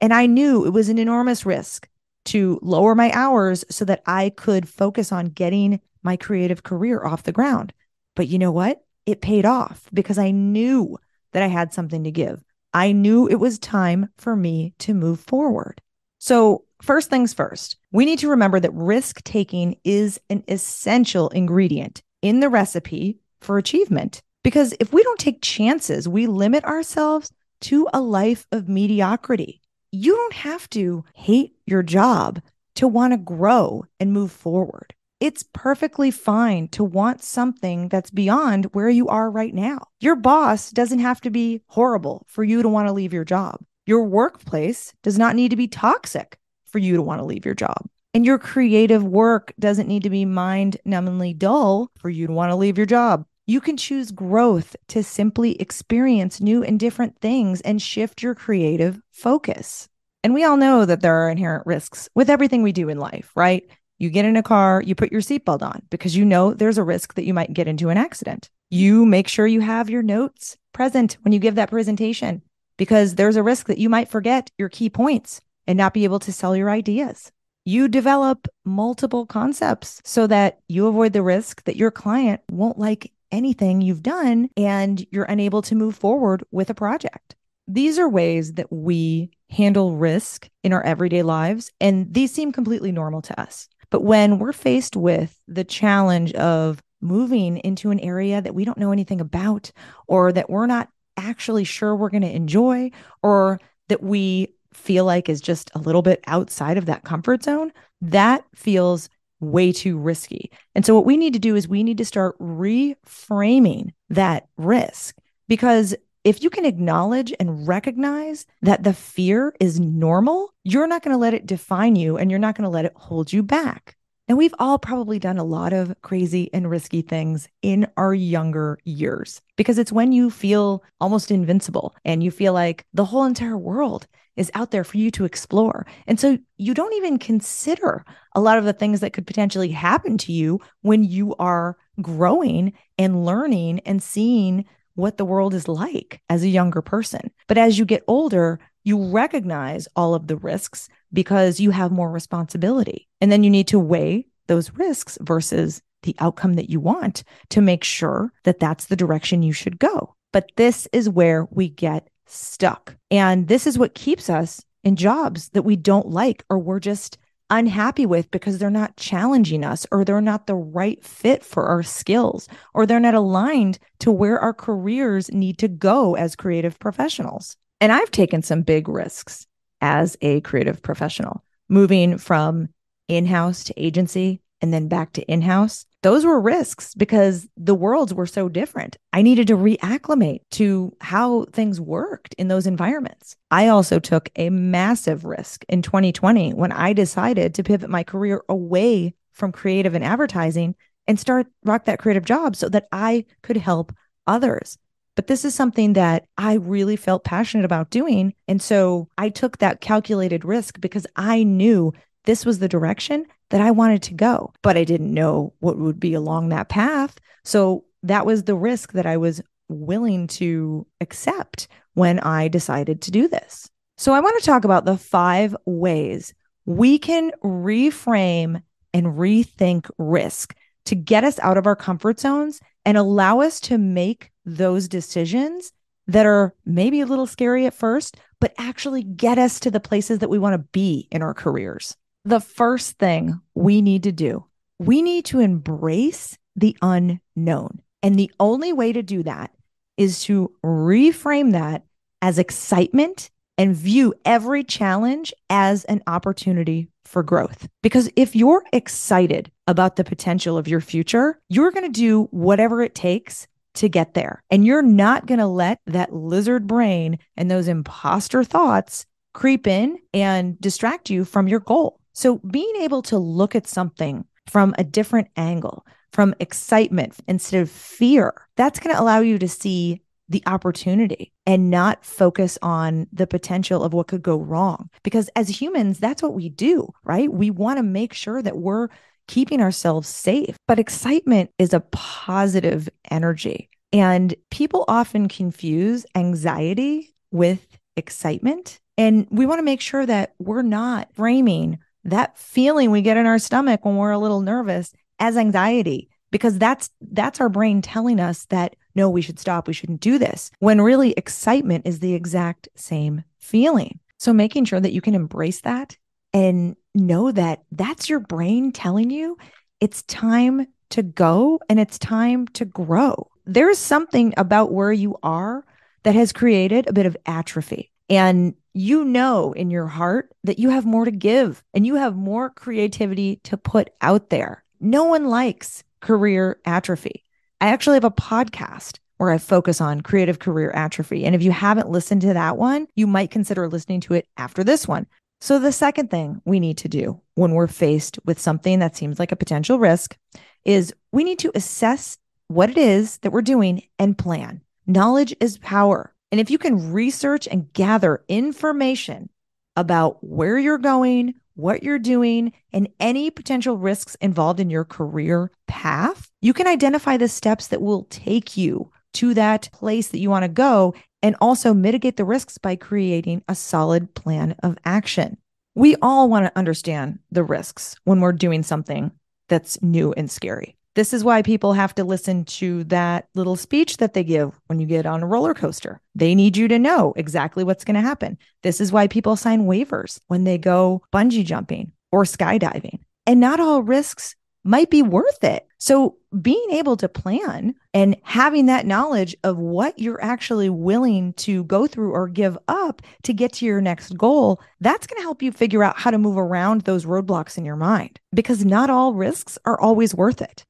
And 0.00 0.12
I 0.12 0.26
knew 0.26 0.66
it 0.66 0.70
was 0.70 0.88
an 0.88 0.98
enormous 0.98 1.46
risk 1.46 1.88
to 2.26 2.58
lower 2.62 2.94
my 2.94 3.10
hours 3.12 3.64
so 3.70 3.84
that 3.84 4.02
I 4.06 4.30
could 4.30 4.68
focus 4.68 5.12
on 5.12 5.26
getting 5.26 5.80
my 6.02 6.16
creative 6.16 6.62
career 6.62 7.04
off 7.04 7.22
the 7.22 7.32
ground. 7.32 7.72
But 8.14 8.28
you 8.28 8.38
know 8.38 8.52
what? 8.52 8.84
It 9.06 9.22
paid 9.22 9.44
off 9.44 9.88
because 9.92 10.18
I 10.18 10.30
knew 10.30 10.98
that 11.32 11.42
I 11.42 11.48
had 11.48 11.72
something 11.72 12.04
to 12.04 12.10
give. 12.10 12.42
I 12.74 12.92
knew 12.92 13.26
it 13.26 13.40
was 13.40 13.58
time 13.58 14.08
for 14.16 14.36
me 14.36 14.74
to 14.80 14.94
move 14.94 15.20
forward. 15.20 15.80
So, 16.18 16.64
first 16.80 17.10
things 17.10 17.34
first, 17.34 17.76
we 17.90 18.04
need 18.04 18.18
to 18.20 18.28
remember 18.28 18.60
that 18.60 18.72
risk 18.72 19.22
taking 19.24 19.76
is 19.84 20.20
an 20.30 20.44
essential 20.48 21.28
ingredient 21.30 22.02
in 22.22 22.40
the 22.40 22.48
recipe 22.48 23.18
for 23.40 23.58
achievement. 23.58 24.22
Because 24.44 24.74
if 24.80 24.92
we 24.92 25.02
don't 25.02 25.18
take 25.18 25.42
chances, 25.42 26.08
we 26.08 26.26
limit 26.26 26.64
ourselves 26.64 27.30
to 27.62 27.88
a 27.92 28.00
life 28.00 28.46
of 28.52 28.68
mediocrity. 28.68 29.61
You 29.94 30.16
don't 30.16 30.32
have 30.32 30.70
to 30.70 31.04
hate 31.12 31.54
your 31.66 31.82
job 31.82 32.40
to 32.76 32.88
want 32.88 33.12
to 33.12 33.18
grow 33.18 33.84
and 34.00 34.10
move 34.10 34.32
forward. 34.32 34.94
It's 35.20 35.44
perfectly 35.52 36.10
fine 36.10 36.68
to 36.68 36.82
want 36.82 37.22
something 37.22 37.90
that's 37.90 38.10
beyond 38.10 38.64
where 38.72 38.88
you 38.88 39.08
are 39.08 39.30
right 39.30 39.54
now. 39.54 39.88
Your 40.00 40.16
boss 40.16 40.70
doesn't 40.70 41.00
have 41.00 41.20
to 41.20 41.30
be 41.30 41.60
horrible 41.66 42.24
for 42.26 42.42
you 42.42 42.62
to 42.62 42.70
want 42.70 42.88
to 42.88 42.94
leave 42.94 43.12
your 43.12 43.26
job. 43.26 43.60
Your 43.84 44.04
workplace 44.04 44.94
does 45.02 45.18
not 45.18 45.36
need 45.36 45.50
to 45.50 45.56
be 45.56 45.68
toxic 45.68 46.38
for 46.64 46.78
you 46.78 46.96
to 46.96 47.02
want 47.02 47.20
to 47.20 47.26
leave 47.26 47.44
your 47.44 47.54
job. 47.54 47.86
And 48.14 48.24
your 48.24 48.38
creative 48.38 49.04
work 49.04 49.52
doesn't 49.58 49.88
need 49.88 50.04
to 50.04 50.10
be 50.10 50.24
mind 50.24 50.78
numbingly 50.86 51.36
dull 51.36 51.90
for 51.98 52.08
you 52.08 52.28
to 52.28 52.32
want 52.32 52.50
to 52.50 52.56
leave 52.56 52.78
your 52.78 52.86
job. 52.86 53.26
You 53.46 53.60
can 53.60 53.76
choose 53.76 54.12
growth 54.12 54.76
to 54.88 55.02
simply 55.02 55.60
experience 55.60 56.40
new 56.40 56.62
and 56.62 56.78
different 56.78 57.20
things 57.20 57.60
and 57.62 57.82
shift 57.82 58.22
your 58.22 58.36
creative 58.36 59.00
focus. 59.10 59.88
And 60.22 60.32
we 60.32 60.44
all 60.44 60.56
know 60.56 60.84
that 60.84 61.00
there 61.00 61.16
are 61.16 61.28
inherent 61.28 61.66
risks 61.66 62.08
with 62.14 62.30
everything 62.30 62.62
we 62.62 62.70
do 62.70 62.88
in 62.88 62.98
life, 62.98 63.32
right? 63.34 63.68
You 63.98 64.10
get 64.10 64.24
in 64.26 64.36
a 64.36 64.44
car, 64.44 64.80
you 64.80 64.94
put 64.94 65.10
your 65.10 65.20
seatbelt 65.20 65.62
on 65.62 65.82
because 65.90 66.16
you 66.16 66.24
know 66.24 66.54
there's 66.54 66.78
a 66.78 66.84
risk 66.84 67.14
that 67.14 67.24
you 67.24 67.34
might 67.34 67.52
get 67.52 67.66
into 67.66 67.88
an 67.88 67.98
accident. 67.98 68.48
You 68.70 69.04
make 69.04 69.26
sure 69.26 69.48
you 69.48 69.60
have 69.60 69.90
your 69.90 70.04
notes 70.04 70.56
present 70.72 71.18
when 71.22 71.32
you 71.32 71.40
give 71.40 71.56
that 71.56 71.70
presentation 71.70 72.42
because 72.76 73.16
there's 73.16 73.36
a 73.36 73.42
risk 73.42 73.66
that 73.66 73.78
you 73.78 73.88
might 73.88 74.08
forget 74.08 74.50
your 74.56 74.68
key 74.68 74.88
points 74.88 75.40
and 75.66 75.76
not 75.76 75.94
be 75.94 76.04
able 76.04 76.20
to 76.20 76.32
sell 76.32 76.54
your 76.54 76.70
ideas. 76.70 77.32
You 77.64 77.88
develop 77.88 78.46
multiple 78.64 79.26
concepts 79.26 80.00
so 80.04 80.28
that 80.28 80.60
you 80.68 80.86
avoid 80.86 81.12
the 81.12 81.22
risk 81.22 81.64
that 81.64 81.76
your 81.76 81.90
client 81.90 82.40
won't 82.48 82.78
like 82.78 83.12
anything 83.32 83.80
you've 83.80 84.02
done 84.02 84.48
and 84.56 85.04
you're 85.10 85.24
unable 85.24 85.62
to 85.62 85.74
move 85.74 85.96
forward 85.96 86.44
with 86.52 86.70
a 86.70 86.74
project. 86.74 87.34
These 87.66 87.98
are 87.98 88.08
ways 88.08 88.54
that 88.54 88.72
we 88.72 89.30
handle 89.50 89.96
risk 89.96 90.48
in 90.62 90.72
our 90.72 90.82
everyday 90.82 91.22
lives, 91.22 91.70
and 91.80 92.12
these 92.12 92.32
seem 92.32 92.52
completely 92.52 92.92
normal 92.92 93.22
to 93.22 93.40
us. 93.40 93.68
But 93.90 94.02
when 94.04 94.38
we're 94.38 94.52
faced 94.52 94.96
with 94.96 95.40
the 95.48 95.64
challenge 95.64 96.32
of 96.34 96.82
moving 97.00 97.58
into 97.58 97.90
an 97.90 98.00
area 98.00 98.40
that 98.40 98.54
we 98.54 98.64
don't 98.64 98.78
know 98.78 98.92
anything 98.92 99.20
about, 99.20 99.70
or 100.06 100.32
that 100.32 100.48
we're 100.50 100.66
not 100.66 100.88
actually 101.16 101.64
sure 101.64 101.94
we're 101.94 102.10
going 102.10 102.22
to 102.22 102.34
enjoy, 102.34 102.90
or 103.22 103.60
that 103.88 104.02
we 104.02 104.54
feel 104.72 105.04
like 105.04 105.28
is 105.28 105.40
just 105.40 105.70
a 105.74 105.78
little 105.78 106.02
bit 106.02 106.22
outside 106.26 106.78
of 106.78 106.86
that 106.86 107.04
comfort 107.04 107.42
zone, 107.42 107.72
that 108.00 108.44
feels 108.54 109.08
way 109.42 109.72
too 109.72 109.98
risky. 109.98 110.50
And 110.74 110.86
so, 110.86 110.94
what 110.94 111.04
we 111.04 111.16
need 111.16 111.32
to 111.34 111.38
do 111.38 111.56
is 111.56 111.68
we 111.68 111.82
need 111.82 111.98
to 111.98 112.04
start 112.04 112.38
reframing 112.38 113.90
that 114.08 114.48
risk 114.56 115.16
because 115.48 115.94
if 116.24 116.42
you 116.42 116.50
can 116.50 116.64
acknowledge 116.64 117.34
and 117.40 117.66
recognize 117.66 118.46
that 118.62 118.84
the 118.84 118.94
fear 118.94 119.54
is 119.58 119.80
normal, 119.80 120.54
you're 120.62 120.86
not 120.86 121.02
going 121.02 121.14
to 121.14 121.18
let 121.20 121.34
it 121.34 121.46
define 121.46 121.96
you 121.96 122.16
and 122.16 122.30
you're 122.30 122.38
not 122.38 122.56
going 122.56 122.64
to 122.64 122.70
let 122.70 122.84
it 122.84 122.92
hold 122.94 123.32
you 123.32 123.42
back. 123.42 123.96
And 124.32 124.38
we've 124.38 124.54
all 124.58 124.78
probably 124.78 125.18
done 125.18 125.36
a 125.36 125.44
lot 125.44 125.74
of 125.74 125.94
crazy 126.00 126.48
and 126.54 126.70
risky 126.70 127.02
things 127.02 127.50
in 127.60 127.86
our 127.98 128.14
younger 128.14 128.78
years 128.82 129.42
because 129.56 129.76
it's 129.76 129.92
when 129.92 130.10
you 130.10 130.30
feel 130.30 130.82
almost 131.02 131.30
invincible 131.30 131.94
and 132.06 132.22
you 132.24 132.30
feel 132.30 132.54
like 132.54 132.86
the 132.94 133.04
whole 133.04 133.26
entire 133.26 133.58
world 133.58 134.06
is 134.36 134.50
out 134.54 134.70
there 134.70 134.84
for 134.84 134.96
you 134.96 135.10
to 135.10 135.26
explore. 135.26 135.86
And 136.06 136.18
so 136.18 136.38
you 136.56 136.72
don't 136.72 136.94
even 136.94 137.18
consider 137.18 138.06
a 138.34 138.40
lot 138.40 138.56
of 138.56 138.64
the 138.64 138.72
things 138.72 139.00
that 139.00 139.12
could 139.12 139.26
potentially 139.26 139.68
happen 139.68 140.16
to 140.16 140.32
you 140.32 140.60
when 140.80 141.04
you 141.04 141.34
are 141.34 141.76
growing 142.00 142.72
and 142.96 143.26
learning 143.26 143.80
and 143.80 144.02
seeing 144.02 144.64
what 144.94 145.18
the 145.18 145.26
world 145.26 145.52
is 145.52 145.68
like 145.68 146.22
as 146.30 146.42
a 146.42 146.48
younger 146.48 146.80
person. 146.80 147.30
But 147.48 147.58
as 147.58 147.78
you 147.78 147.84
get 147.84 148.02
older, 148.08 148.60
you 148.84 149.10
recognize 149.10 149.88
all 149.96 150.14
of 150.14 150.26
the 150.26 150.36
risks 150.36 150.88
because 151.12 151.60
you 151.60 151.70
have 151.70 151.92
more 151.92 152.10
responsibility. 152.10 153.08
And 153.20 153.30
then 153.30 153.44
you 153.44 153.50
need 153.50 153.68
to 153.68 153.78
weigh 153.78 154.26
those 154.46 154.72
risks 154.72 155.18
versus 155.20 155.82
the 156.02 156.16
outcome 156.18 156.54
that 156.54 156.70
you 156.70 156.80
want 156.80 157.22
to 157.50 157.60
make 157.60 157.84
sure 157.84 158.32
that 158.44 158.58
that's 158.58 158.86
the 158.86 158.96
direction 158.96 159.42
you 159.42 159.52
should 159.52 159.78
go. 159.78 160.14
But 160.32 160.50
this 160.56 160.88
is 160.92 161.08
where 161.08 161.46
we 161.50 161.68
get 161.68 162.08
stuck. 162.26 162.96
And 163.10 163.48
this 163.48 163.66
is 163.66 163.78
what 163.78 163.94
keeps 163.94 164.28
us 164.28 164.64
in 164.82 164.96
jobs 164.96 165.50
that 165.50 165.62
we 165.62 165.76
don't 165.76 166.08
like 166.08 166.44
or 166.50 166.58
we're 166.58 166.80
just 166.80 167.18
unhappy 167.50 168.06
with 168.06 168.30
because 168.30 168.58
they're 168.58 168.70
not 168.70 168.96
challenging 168.96 169.62
us 169.62 169.86
or 169.92 170.04
they're 170.04 170.22
not 170.22 170.46
the 170.46 170.54
right 170.54 171.04
fit 171.04 171.44
for 171.44 171.66
our 171.66 171.82
skills 171.82 172.48
or 172.72 172.86
they're 172.86 172.98
not 172.98 173.14
aligned 173.14 173.78
to 173.98 174.10
where 174.10 174.40
our 174.40 174.54
careers 174.54 175.30
need 175.30 175.58
to 175.58 175.68
go 175.68 176.16
as 176.16 176.34
creative 176.34 176.78
professionals. 176.78 177.56
And 177.82 177.92
I've 177.92 178.10
taken 178.12 178.42
some 178.42 178.62
big 178.62 178.88
risks 178.88 179.46
as 179.80 180.16
a 180.22 180.40
creative 180.42 180.80
professional, 180.80 181.44
moving 181.68 182.16
from 182.16 182.68
in 183.08 183.26
house 183.26 183.64
to 183.64 183.74
agency 183.76 184.40
and 184.60 184.72
then 184.72 184.86
back 184.88 185.12
to 185.14 185.22
in 185.22 185.42
house 185.42 185.84
those 186.02 186.24
were 186.24 186.40
risks 186.40 186.94
because 186.94 187.48
the 187.56 187.74
worlds 187.74 188.12
were 188.12 188.26
so 188.26 188.48
different. 188.48 188.96
I 189.12 189.22
needed 189.22 189.46
to 189.48 189.56
reacclimate 189.56 190.40
to 190.52 190.96
how 191.00 191.44
things 191.52 191.80
worked 191.80 192.34
in 192.34 192.48
those 192.48 192.66
environments. 192.66 193.36
I 193.50 193.68
also 193.68 194.00
took 194.00 194.28
a 194.36 194.50
massive 194.50 195.24
risk 195.24 195.64
in 195.68 195.80
2020 195.82 196.54
when 196.54 196.72
I 196.72 196.92
decided 196.92 197.54
to 197.54 197.62
pivot 197.62 197.88
my 197.88 198.02
career 198.02 198.42
away 198.48 199.14
from 199.32 199.52
creative 199.52 199.94
and 199.94 200.04
advertising 200.04 200.74
and 201.06 201.18
start 201.18 201.46
rock 201.64 201.84
that 201.84 202.00
creative 202.00 202.24
job 202.24 202.56
so 202.56 202.68
that 202.68 202.88
I 202.90 203.24
could 203.42 203.56
help 203.56 203.94
others. 204.26 204.78
But 205.14 205.26
this 205.26 205.44
is 205.44 205.54
something 205.54 205.92
that 205.92 206.24
I 206.38 206.54
really 206.54 206.96
felt 206.96 207.24
passionate 207.24 207.64
about 207.64 207.90
doing. 207.90 208.34
And 208.48 208.62
so 208.62 209.08
I 209.18 209.28
took 209.28 209.58
that 209.58 209.80
calculated 209.80 210.44
risk 210.44 210.80
because 210.80 211.06
I 211.16 211.42
knew 211.42 211.92
this 212.24 212.46
was 212.46 212.58
the 212.58 212.68
direction 212.68 213.26
that 213.50 213.60
I 213.60 213.70
wanted 213.70 214.02
to 214.04 214.14
go, 214.14 214.52
but 214.62 214.76
I 214.76 214.84
didn't 214.84 215.12
know 215.12 215.52
what 215.60 215.78
would 215.78 216.00
be 216.00 216.14
along 216.14 216.48
that 216.48 216.68
path. 216.68 217.18
So 217.44 217.84
that 218.02 218.24
was 218.24 218.44
the 218.44 218.54
risk 218.54 218.92
that 218.92 219.06
I 219.06 219.16
was 219.16 219.42
willing 219.68 220.26
to 220.28 220.86
accept 221.00 221.68
when 221.94 222.18
I 222.20 222.48
decided 222.48 223.02
to 223.02 223.10
do 223.10 223.28
this. 223.28 223.68
So 223.98 224.12
I 224.12 224.20
want 224.20 224.38
to 224.38 224.46
talk 224.46 224.64
about 224.64 224.84
the 224.84 224.96
five 224.96 225.54
ways 225.66 226.34
we 226.64 226.98
can 226.98 227.32
reframe 227.44 228.62
and 228.94 229.06
rethink 229.06 229.90
risk 229.98 230.54
to 230.86 230.94
get 230.94 231.24
us 231.24 231.38
out 231.40 231.56
of 231.56 231.66
our 231.66 231.76
comfort 231.76 232.20
zones 232.20 232.60
and 232.84 232.96
allow 232.96 233.40
us 233.40 233.60
to 233.60 233.78
make 233.78 234.31
those 234.44 234.88
decisions 234.88 235.72
that 236.06 236.26
are 236.26 236.54
maybe 236.64 237.00
a 237.00 237.06
little 237.06 237.26
scary 237.26 237.66
at 237.66 237.74
first, 237.74 238.16
but 238.40 238.54
actually 238.58 239.02
get 239.02 239.38
us 239.38 239.60
to 239.60 239.70
the 239.70 239.80
places 239.80 240.18
that 240.18 240.30
we 240.30 240.38
want 240.38 240.54
to 240.54 240.68
be 240.72 241.06
in 241.10 241.22
our 241.22 241.34
careers 241.34 241.96
the 242.24 242.40
first 242.40 242.98
thing 242.98 243.40
we 243.54 243.82
need 243.82 244.04
to 244.04 244.12
do, 244.12 244.44
we 244.78 245.02
need 245.02 245.24
to 245.26 245.40
embrace 245.40 246.38
the 246.56 246.76
unknown. 246.82 247.80
And 248.02 248.18
the 248.18 248.30
only 248.38 248.72
way 248.72 248.92
to 248.92 249.02
do 249.02 249.22
that 249.22 249.52
is 249.96 250.22
to 250.24 250.52
reframe 250.64 251.52
that 251.52 251.84
as 252.20 252.38
excitement 252.38 253.30
and 253.58 253.76
view 253.76 254.14
every 254.24 254.64
challenge 254.64 255.32
as 255.50 255.84
an 255.84 256.02
opportunity 256.06 256.88
for 257.04 257.22
growth. 257.22 257.68
Because 257.82 258.08
if 258.16 258.34
you're 258.34 258.64
excited 258.72 259.50
about 259.66 259.96
the 259.96 260.04
potential 260.04 260.56
of 260.56 260.68
your 260.68 260.80
future, 260.80 261.38
you're 261.48 261.70
going 261.70 261.84
to 261.84 262.00
do 262.00 262.24
whatever 262.30 262.82
it 262.82 262.94
takes 262.94 263.46
to 263.74 263.88
get 263.88 264.14
there. 264.14 264.42
And 264.50 264.66
you're 264.66 264.82
not 264.82 265.26
going 265.26 265.38
to 265.38 265.46
let 265.46 265.80
that 265.86 266.12
lizard 266.12 266.66
brain 266.66 267.18
and 267.36 267.50
those 267.50 267.68
imposter 267.68 268.44
thoughts 268.44 269.06
creep 269.34 269.66
in 269.66 269.98
and 270.12 270.60
distract 270.60 271.10
you 271.10 271.24
from 271.24 271.48
your 271.48 271.60
goal. 271.60 272.00
So 272.12 272.38
being 272.38 272.74
able 272.80 273.02
to 273.02 273.18
look 273.18 273.54
at 273.54 273.66
something 273.66 274.24
from 274.46 274.74
a 274.76 274.84
different 274.84 275.28
angle, 275.36 275.86
from 276.12 276.34
excitement 276.40 277.16
instead 277.26 277.62
of 277.62 277.70
fear, 277.70 278.34
that's 278.56 278.80
going 278.80 278.94
to 278.94 279.00
allow 279.00 279.20
you 279.20 279.38
to 279.38 279.48
see 279.48 280.02
the 280.28 280.42
opportunity 280.46 281.32
and 281.46 281.70
not 281.70 282.04
focus 282.04 282.58
on 282.62 283.06
the 283.12 283.26
potential 283.26 283.82
of 283.82 283.92
what 283.92 284.08
could 284.08 284.22
go 284.22 284.36
wrong. 284.36 284.88
Because 285.02 285.28
as 285.36 285.48
humans, 285.48 285.98
that's 285.98 286.22
what 286.22 286.34
we 286.34 286.48
do, 286.48 286.88
right? 287.04 287.32
We 287.32 287.50
want 287.50 287.78
to 287.78 287.82
make 287.82 288.12
sure 288.12 288.42
that 288.42 288.58
we're 288.58 288.88
keeping 289.28 289.60
ourselves 289.60 290.08
safe. 290.08 290.56
But 290.66 290.78
excitement 290.78 291.50
is 291.58 291.72
a 291.72 291.80
positive 291.92 292.88
energy. 293.10 293.68
And 293.92 294.34
people 294.50 294.84
often 294.88 295.28
confuse 295.28 296.06
anxiety 296.14 297.14
with 297.30 297.66
excitement. 297.96 298.80
And 298.96 299.26
we 299.30 299.46
want 299.46 299.58
to 299.58 299.64
make 299.64 299.80
sure 299.80 300.06
that 300.06 300.34
we're 300.38 300.62
not 300.62 301.08
framing 301.14 301.78
that 302.04 302.38
feeling 302.38 302.90
we 302.90 303.02
get 303.02 303.16
in 303.16 303.26
our 303.26 303.38
stomach 303.38 303.84
when 303.84 303.96
we're 303.96 304.10
a 304.10 304.18
little 304.18 304.40
nervous 304.40 304.92
as 305.18 305.36
anxiety 305.36 306.08
because 306.30 306.58
that's 306.58 306.90
that's 307.12 307.40
our 307.40 307.48
brain 307.48 307.80
telling 307.80 308.18
us 308.18 308.46
that 308.46 308.74
no 308.96 309.08
we 309.08 309.22
should 309.22 309.38
stop 309.38 309.68
we 309.68 309.72
shouldn't 309.72 310.00
do 310.00 310.18
this 310.18 310.50
when 310.58 310.80
really 310.80 311.12
excitement 311.12 311.86
is 311.86 312.00
the 312.00 312.14
exact 312.14 312.68
same 312.74 313.22
feeling 313.38 314.00
so 314.18 314.32
making 314.32 314.64
sure 314.64 314.80
that 314.80 314.92
you 314.92 315.00
can 315.00 315.14
embrace 315.14 315.60
that 315.60 315.96
and 316.32 316.76
know 316.94 317.32
that 317.32 317.62
that's 317.72 318.08
your 318.08 318.20
brain 318.20 318.72
telling 318.72 319.10
you 319.10 319.36
it's 319.80 320.02
time 320.02 320.66
to 320.90 321.02
go 321.02 321.58
and 321.68 321.80
it's 321.80 321.98
time 321.98 322.46
to 322.48 322.64
grow. 322.64 323.28
There's 323.46 323.78
something 323.78 324.34
about 324.36 324.72
where 324.72 324.92
you 324.92 325.16
are 325.22 325.64
that 326.02 326.14
has 326.14 326.32
created 326.32 326.86
a 326.86 326.92
bit 326.92 327.06
of 327.06 327.16
atrophy. 327.26 327.90
And 328.08 328.54
you 328.74 329.04
know 329.04 329.52
in 329.52 329.70
your 329.70 329.86
heart 329.86 330.30
that 330.44 330.58
you 330.58 330.70
have 330.70 330.84
more 330.84 331.04
to 331.04 331.10
give 331.10 331.62
and 331.74 331.86
you 331.86 331.96
have 331.96 332.16
more 332.16 332.50
creativity 332.50 333.40
to 333.44 333.56
put 333.56 333.90
out 334.00 334.30
there. 334.30 334.64
No 334.80 335.04
one 335.04 335.26
likes 335.26 335.82
career 336.00 336.58
atrophy. 336.64 337.24
I 337.60 337.68
actually 337.68 337.94
have 337.94 338.04
a 338.04 338.10
podcast 338.10 338.98
where 339.16 339.30
I 339.30 339.38
focus 339.38 339.80
on 339.80 340.00
creative 340.00 340.40
career 340.40 340.72
atrophy. 340.72 341.24
And 341.24 341.34
if 341.34 341.42
you 341.42 341.52
haven't 341.52 341.88
listened 341.88 342.22
to 342.22 342.34
that 342.34 342.56
one, 342.56 342.88
you 342.96 343.06
might 343.06 343.30
consider 343.30 343.68
listening 343.68 344.00
to 344.02 344.14
it 344.14 344.26
after 344.36 344.64
this 344.64 344.88
one. 344.88 345.06
So, 345.42 345.58
the 345.58 345.72
second 345.72 346.08
thing 346.08 346.40
we 346.44 346.60
need 346.60 346.78
to 346.78 346.88
do 346.88 347.20
when 347.34 347.50
we're 347.50 347.66
faced 347.66 348.16
with 348.24 348.38
something 348.38 348.78
that 348.78 348.94
seems 348.94 349.18
like 349.18 349.32
a 349.32 349.36
potential 349.36 349.76
risk 349.80 350.16
is 350.64 350.94
we 351.10 351.24
need 351.24 351.40
to 351.40 351.50
assess 351.56 352.16
what 352.46 352.70
it 352.70 352.78
is 352.78 353.18
that 353.18 353.32
we're 353.32 353.42
doing 353.42 353.82
and 353.98 354.16
plan. 354.16 354.60
Knowledge 354.86 355.34
is 355.40 355.58
power. 355.58 356.14
And 356.30 356.40
if 356.40 356.48
you 356.48 356.58
can 356.58 356.92
research 356.92 357.48
and 357.48 357.72
gather 357.72 358.22
information 358.28 359.30
about 359.74 360.22
where 360.22 360.60
you're 360.60 360.78
going, 360.78 361.34
what 361.54 361.82
you're 361.82 361.98
doing, 361.98 362.52
and 362.72 362.86
any 363.00 363.28
potential 363.28 363.76
risks 363.76 364.14
involved 364.20 364.60
in 364.60 364.70
your 364.70 364.84
career 364.84 365.50
path, 365.66 366.30
you 366.40 366.52
can 366.52 366.68
identify 366.68 367.16
the 367.16 367.26
steps 367.26 367.66
that 367.66 367.82
will 367.82 368.04
take 368.10 368.56
you 368.56 368.92
to 369.14 369.34
that 369.34 369.70
place 369.72 370.06
that 370.10 370.20
you 370.20 370.30
want 370.30 370.44
to 370.44 370.48
go 370.48 370.94
and 371.22 371.36
also 371.40 371.72
mitigate 371.72 372.16
the 372.16 372.24
risks 372.24 372.58
by 372.58 372.76
creating 372.76 373.42
a 373.48 373.54
solid 373.54 374.14
plan 374.14 374.56
of 374.62 374.76
action. 374.84 375.36
We 375.74 375.96
all 376.02 376.28
want 376.28 376.46
to 376.46 376.58
understand 376.58 377.20
the 377.30 377.44
risks 377.44 377.96
when 378.04 378.20
we're 378.20 378.32
doing 378.32 378.62
something 378.62 379.12
that's 379.48 379.80
new 379.82 380.12
and 380.14 380.30
scary. 380.30 380.76
This 380.94 381.14
is 381.14 381.24
why 381.24 381.40
people 381.40 381.72
have 381.72 381.94
to 381.94 382.04
listen 382.04 382.44
to 382.44 382.84
that 382.84 383.28
little 383.34 383.56
speech 383.56 383.96
that 383.96 384.12
they 384.12 384.24
give 384.24 384.60
when 384.66 384.78
you 384.78 384.86
get 384.86 385.06
on 385.06 385.22
a 385.22 385.26
roller 385.26 385.54
coaster. 385.54 386.02
They 386.14 386.34
need 386.34 386.56
you 386.56 386.68
to 386.68 386.78
know 386.78 387.14
exactly 387.16 387.64
what's 387.64 387.84
going 387.84 387.94
to 387.94 388.02
happen. 388.02 388.36
This 388.62 388.78
is 388.78 388.92
why 388.92 389.06
people 389.06 389.36
sign 389.36 389.62
waivers 389.62 390.20
when 390.26 390.44
they 390.44 390.58
go 390.58 391.02
bungee 391.10 391.46
jumping 391.46 391.92
or 392.10 392.24
skydiving. 392.24 392.98
And 393.26 393.40
not 393.40 393.58
all 393.58 393.82
risks 393.82 394.36
might 394.64 394.90
be 394.90 395.02
worth 395.02 395.42
it. 395.42 395.66
So, 395.82 396.14
being 396.40 396.68
able 396.70 396.96
to 396.98 397.08
plan 397.08 397.74
and 397.92 398.16
having 398.22 398.66
that 398.66 398.86
knowledge 398.86 399.34
of 399.42 399.58
what 399.58 399.98
you're 399.98 400.22
actually 400.22 400.70
willing 400.70 401.32
to 401.32 401.64
go 401.64 401.88
through 401.88 402.12
or 402.12 402.28
give 402.28 402.56
up 402.68 403.02
to 403.24 403.32
get 403.32 403.54
to 403.54 403.66
your 403.66 403.80
next 403.80 404.16
goal, 404.16 404.60
that's 404.80 405.08
going 405.08 405.16
to 405.16 405.24
help 405.24 405.42
you 405.42 405.50
figure 405.50 405.82
out 405.82 405.98
how 405.98 406.12
to 406.12 406.18
move 406.18 406.38
around 406.38 406.82
those 406.82 407.04
roadblocks 407.04 407.58
in 407.58 407.64
your 407.64 407.74
mind 407.74 408.20
because 408.32 408.64
not 408.64 408.90
all 408.90 409.14
risks 409.14 409.58
are 409.64 409.78
always 409.80 410.14
worth 410.14 410.40
it. 410.40 410.64